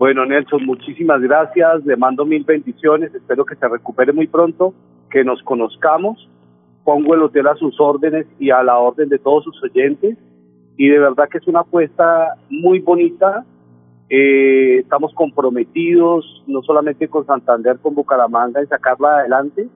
Bueno, 0.00 0.24
Nelson, 0.24 0.64
muchísimas 0.64 1.20
gracias. 1.20 1.84
Le 1.84 1.94
mando 1.94 2.24
mil 2.24 2.42
bendiciones. 2.44 3.14
Espero 3.14 3.44
que 3.44 3.54
se 3.54 3.68
recupere 3.68 4.14
muy 4.14 4.26
pronto, 4.26 4.72
que 5.10 5.22
nos 5.24 5.42
conozcamos. 5.42 6.26
Pongo 6.84 7.14
el 7.14 7.22
hotel 7.22 7.46
a 7.48 7.54
sus 7.56 7.78
órdenes 7.78 8.26
y 8.38 8.48
a 8.48 8.62
la 8.62 8.78
orden 8.78 9.10
de 9.10 9.18
todos 9.18 9.44
sus 9.44 9.62
oyentes. 9.62 10.16
Y 10.78 10.88
de 10.88 10.98
verdad 10.98 11.28
que 11.28 11.36
es 11.36 11.46
una 11.46 11.60
apuesta 11.60 12.34
muy 12.48 12.78
bonita. 12.78 13.44
Eh, 14.08 14.78
estamos 14.78 15.12
comprometidos 15.12 16.44
no 16.46 16.62
solamente 16.62 17.06
con 17.06 17.26
Santander, 17.26 17.78
con 17.78 17.94
Bucaramanga, 17.94 18.60
en 18.60 18.68
sacarla 18.68 19.18
adelante, 19.18 19.68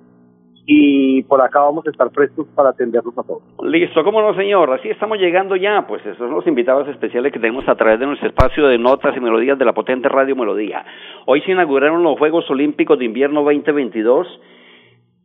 y 0.67 1.23
por 1.25 1.43
acá 1.43 1.61
vamos 1.61 1.87
a 1.87 1.91
estar 1.91 2.11
prestos 2.11 2.47
para 2.55 2.71
atenderlos 2.71 3.17
a 3.19 3.23
todos. 3.23 3.43
Listo, 3.63 4.03
cómo 4.03 4.23
no, 4.23 4.35
señor. 4.35 4.73
Así 4.73 4.89
estamos 4.89 5.19
llegando 5.19 5.57
ya. 5.57 5.87
Pues 5.87 6.01
esos 6.03 6.17
son 6.17 6.31
los 6.31 6.47
invitados 6.47 6.89
especiales 6.89 7.33
que 7.33 7.39
tenemos 7.39 7.69
a 7.69 7.75
través 7.75 8.01
de 8.01 8.07
nuestro 8.07 8.29
espacio 8.29 8.67
de 8.67 8.79
notas 8.79 9.15
y 9.17 9.21
melodías 9.21 9.59
de 9.59 9.65
la 9.67 9.75
potente 9.75 10.09
Radio 10.09 10.35
Melodía. 10.37 10.85
Hoy 11.27 11.43
se 11.43 11.53
inauguraron 11.53 12.03
los 12.03 12.19
Juegos 12.19 12.49
Olímpicos 12.51 12.99
de 12.99 13.05
Invierno 13.05 13.43
2022. 13.43 14.27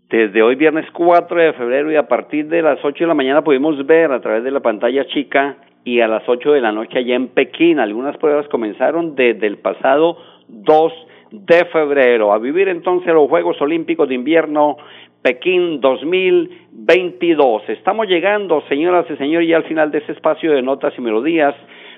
Desde 0.09 0.41
hoy, 0.41 0.55
viernes 0.55 0.87
4 0.91 1.39
de 1.39 1.53
febrero, 1.53 1.91
y 1.91 1.95
a 1.95 2.07
partir 2.07 2.47
de 2.47 2.61
las 2.61 2.83
8 2.83 3.03
de 3.03 3.07
la 3.07 3.13
mañana 3.13 3.43
pudimos 3.43 3.85
ver 3.85 4.11
a 4.11 4.19
través 4.19 4.43
de 4.43 4.51
la 4.51 4.59
pantalla 4.59 5.05
chica 5.05 5.57
y 5.85 6.01
a 6.01 6.07
las 6.07 6.27
8 6.27 6.51
de 6.51 6.61
la 6.61 6.71
noche 6.71 6.97
allá 6.97 7.15
en 7.15 7.29
Pekín. 7.29 7.79
Algunas 7.79 8.17
pruebas 8.17 8.47
comenzaron 8.49 9.15
desde 9.15 9.47
el 9.47 9.59
pasado 9.59 10.17
2 10.47 10.93
de 11.31 11.65
febrero. 11.65 12.33
A 12.33 12.39
vivir 12.39 12.67
entonces 12.67 13.13
los 13.13 13.29
Juegos 13.29 13.61
Olímpicos 13.61 14.09
de 14.09 14.15
Invierno 14.15 14.77
Pekín 15.21 15.81
2022. 15.81 17.63
Estamos 17.69 18.07
llegando, 18.07 18.63
señoras 18.69 19.05
y 19.09 19.17
señores, 19.17 19.49
ya 19.49 19.57
al 19.57 19.65
final 19.65 19.91
de 19.91 19.97
ese 19.97 20.13
espacio 20.13 20.53
de 20.53 20.61
notas 20.61 20.93
y 20.97 21.01
melodías. 21.01 21.53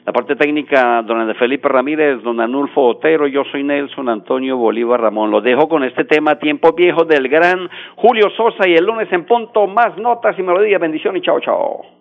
La 0.06 0.12
parte 0.12 0.36
técnica, 0.36 1.04
don 1.04 1.36
Felipe 1.36 1.70
Ramírez, 1.70 2.24
don 2.24 2.42
Anulfo 2.42 2.82
Otero, 2.82 3.28
yo 3.28 3.44
soy 3.52 3.64
Nelson 3.64 4.10
Antonio 4.10 4.58
Bolívar 4.58 5.00
Ramón. 5.00 5.30
Lo 5.30 5.42
dejo 5.42 5.70
con 5.70 5.84
este 5.84 6.06
tema 6.06 6.40
Tiempo 6.40 6.74
Viejo 6.74 7.06
del 7.06 7.30
gran 7.30 7.70
Julio 7.98 8.32
Sosa 8.32 8.68
y 8.68 8.74
el 8.74 8.86
lunes 8.86 9.08
en 9.12 9.26
punto 9.26 9.68
más 9.68 9.96
notas 10.00 10.38
y 10.40 10.42
melodías. 10.42 10.82
Bendiciones 10.82 11.22
y 11.22 11.26
chao, 11.26 11.40
chao. 11.40 12.01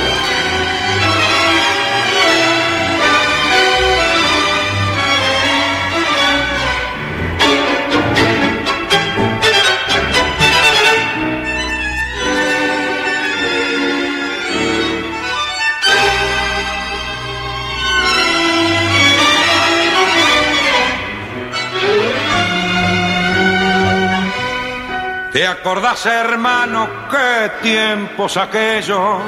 ¿Te 25.31 25.47
acordás, 25.47 26.05
hermano, 26.07 26.89
qué 27.09 27.49
tiempos 27.61 28.35
aquellos? 28.35 29.21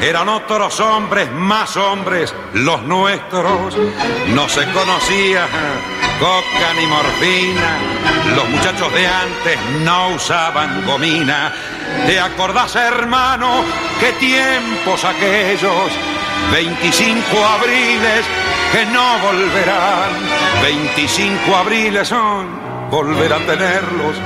Eran 0.00 0.28
otros 0.28 0.80
hombres, 0.80 1.30
más 1.30 1.76
hombres, 1.76 2.34
los 2.54 2.82
nuestros. 2.82 3.76
No 4.34 4.48
se 4.48 4.64
conocía 4.72 5.46
coca 6.18 6.74
ni 6.74 6.86
morfina. 6.88 7.78
Los 8.34 8.48
muchachos 8.48 8.92
de 8.92 9.06
antes 9.06 9.58
no 9.84 10.08
usaban 10.08 10.84
gomina. 10.84 11.52
¿Te 12.04 12.18
acordás, 12.18 12.74
hermano, 12.74 13.62
qué 14.00 14.10
tiempos 14.14 15.04
aquellos? 15.04 15.92
25 16.50 17.22
abriles 17.46 18.24
que 18.72 18.86
no 18.86 19.18
volverán. 19.20 20.10
25 20.62 21.56
abriles 21.56 22.08
son, 22.08 22.90
volver 22.90 23.32
a 23.32 23.38
tenerlos 23.38 24.16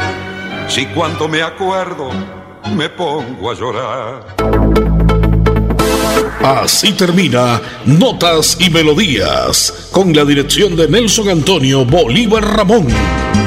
si 0.68 0.87
cuando 0.87 1.29
me 1.29 1.42
acuerdo 1.42 2.11
me 2.74 2.88
pongo 2.88 3.50
a 3.50 3.55
llorar. 3.55 4.37
Así 6.42 6.92
termina 6.92 7.61
Notas 7.85 8.57
y 8.61 8.70
Melodías, 8.70 9.88
con 9.90 10.14
la 10.14 10.24
dirección 10.24 10.76
de 10.76 10.88
Nelson 10.88 11.29
Antonio 11.29 11.85
Bolívar 11.85 12.44
Ramón. 12.44 12.87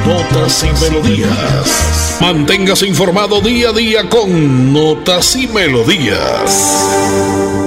Notas 0.06 0.64
y 0.64 0.84
Melodías. 0.84 2.18
Manténgase 2.20 2.88
informado 2.88 3.42
día 3.42 3.70
a 3.70 3.74
día 3.74 4.10
con 4.10 4.74
Notas 4.74 5.36
y 5.36 5.48
Melodías. 5.48 7.59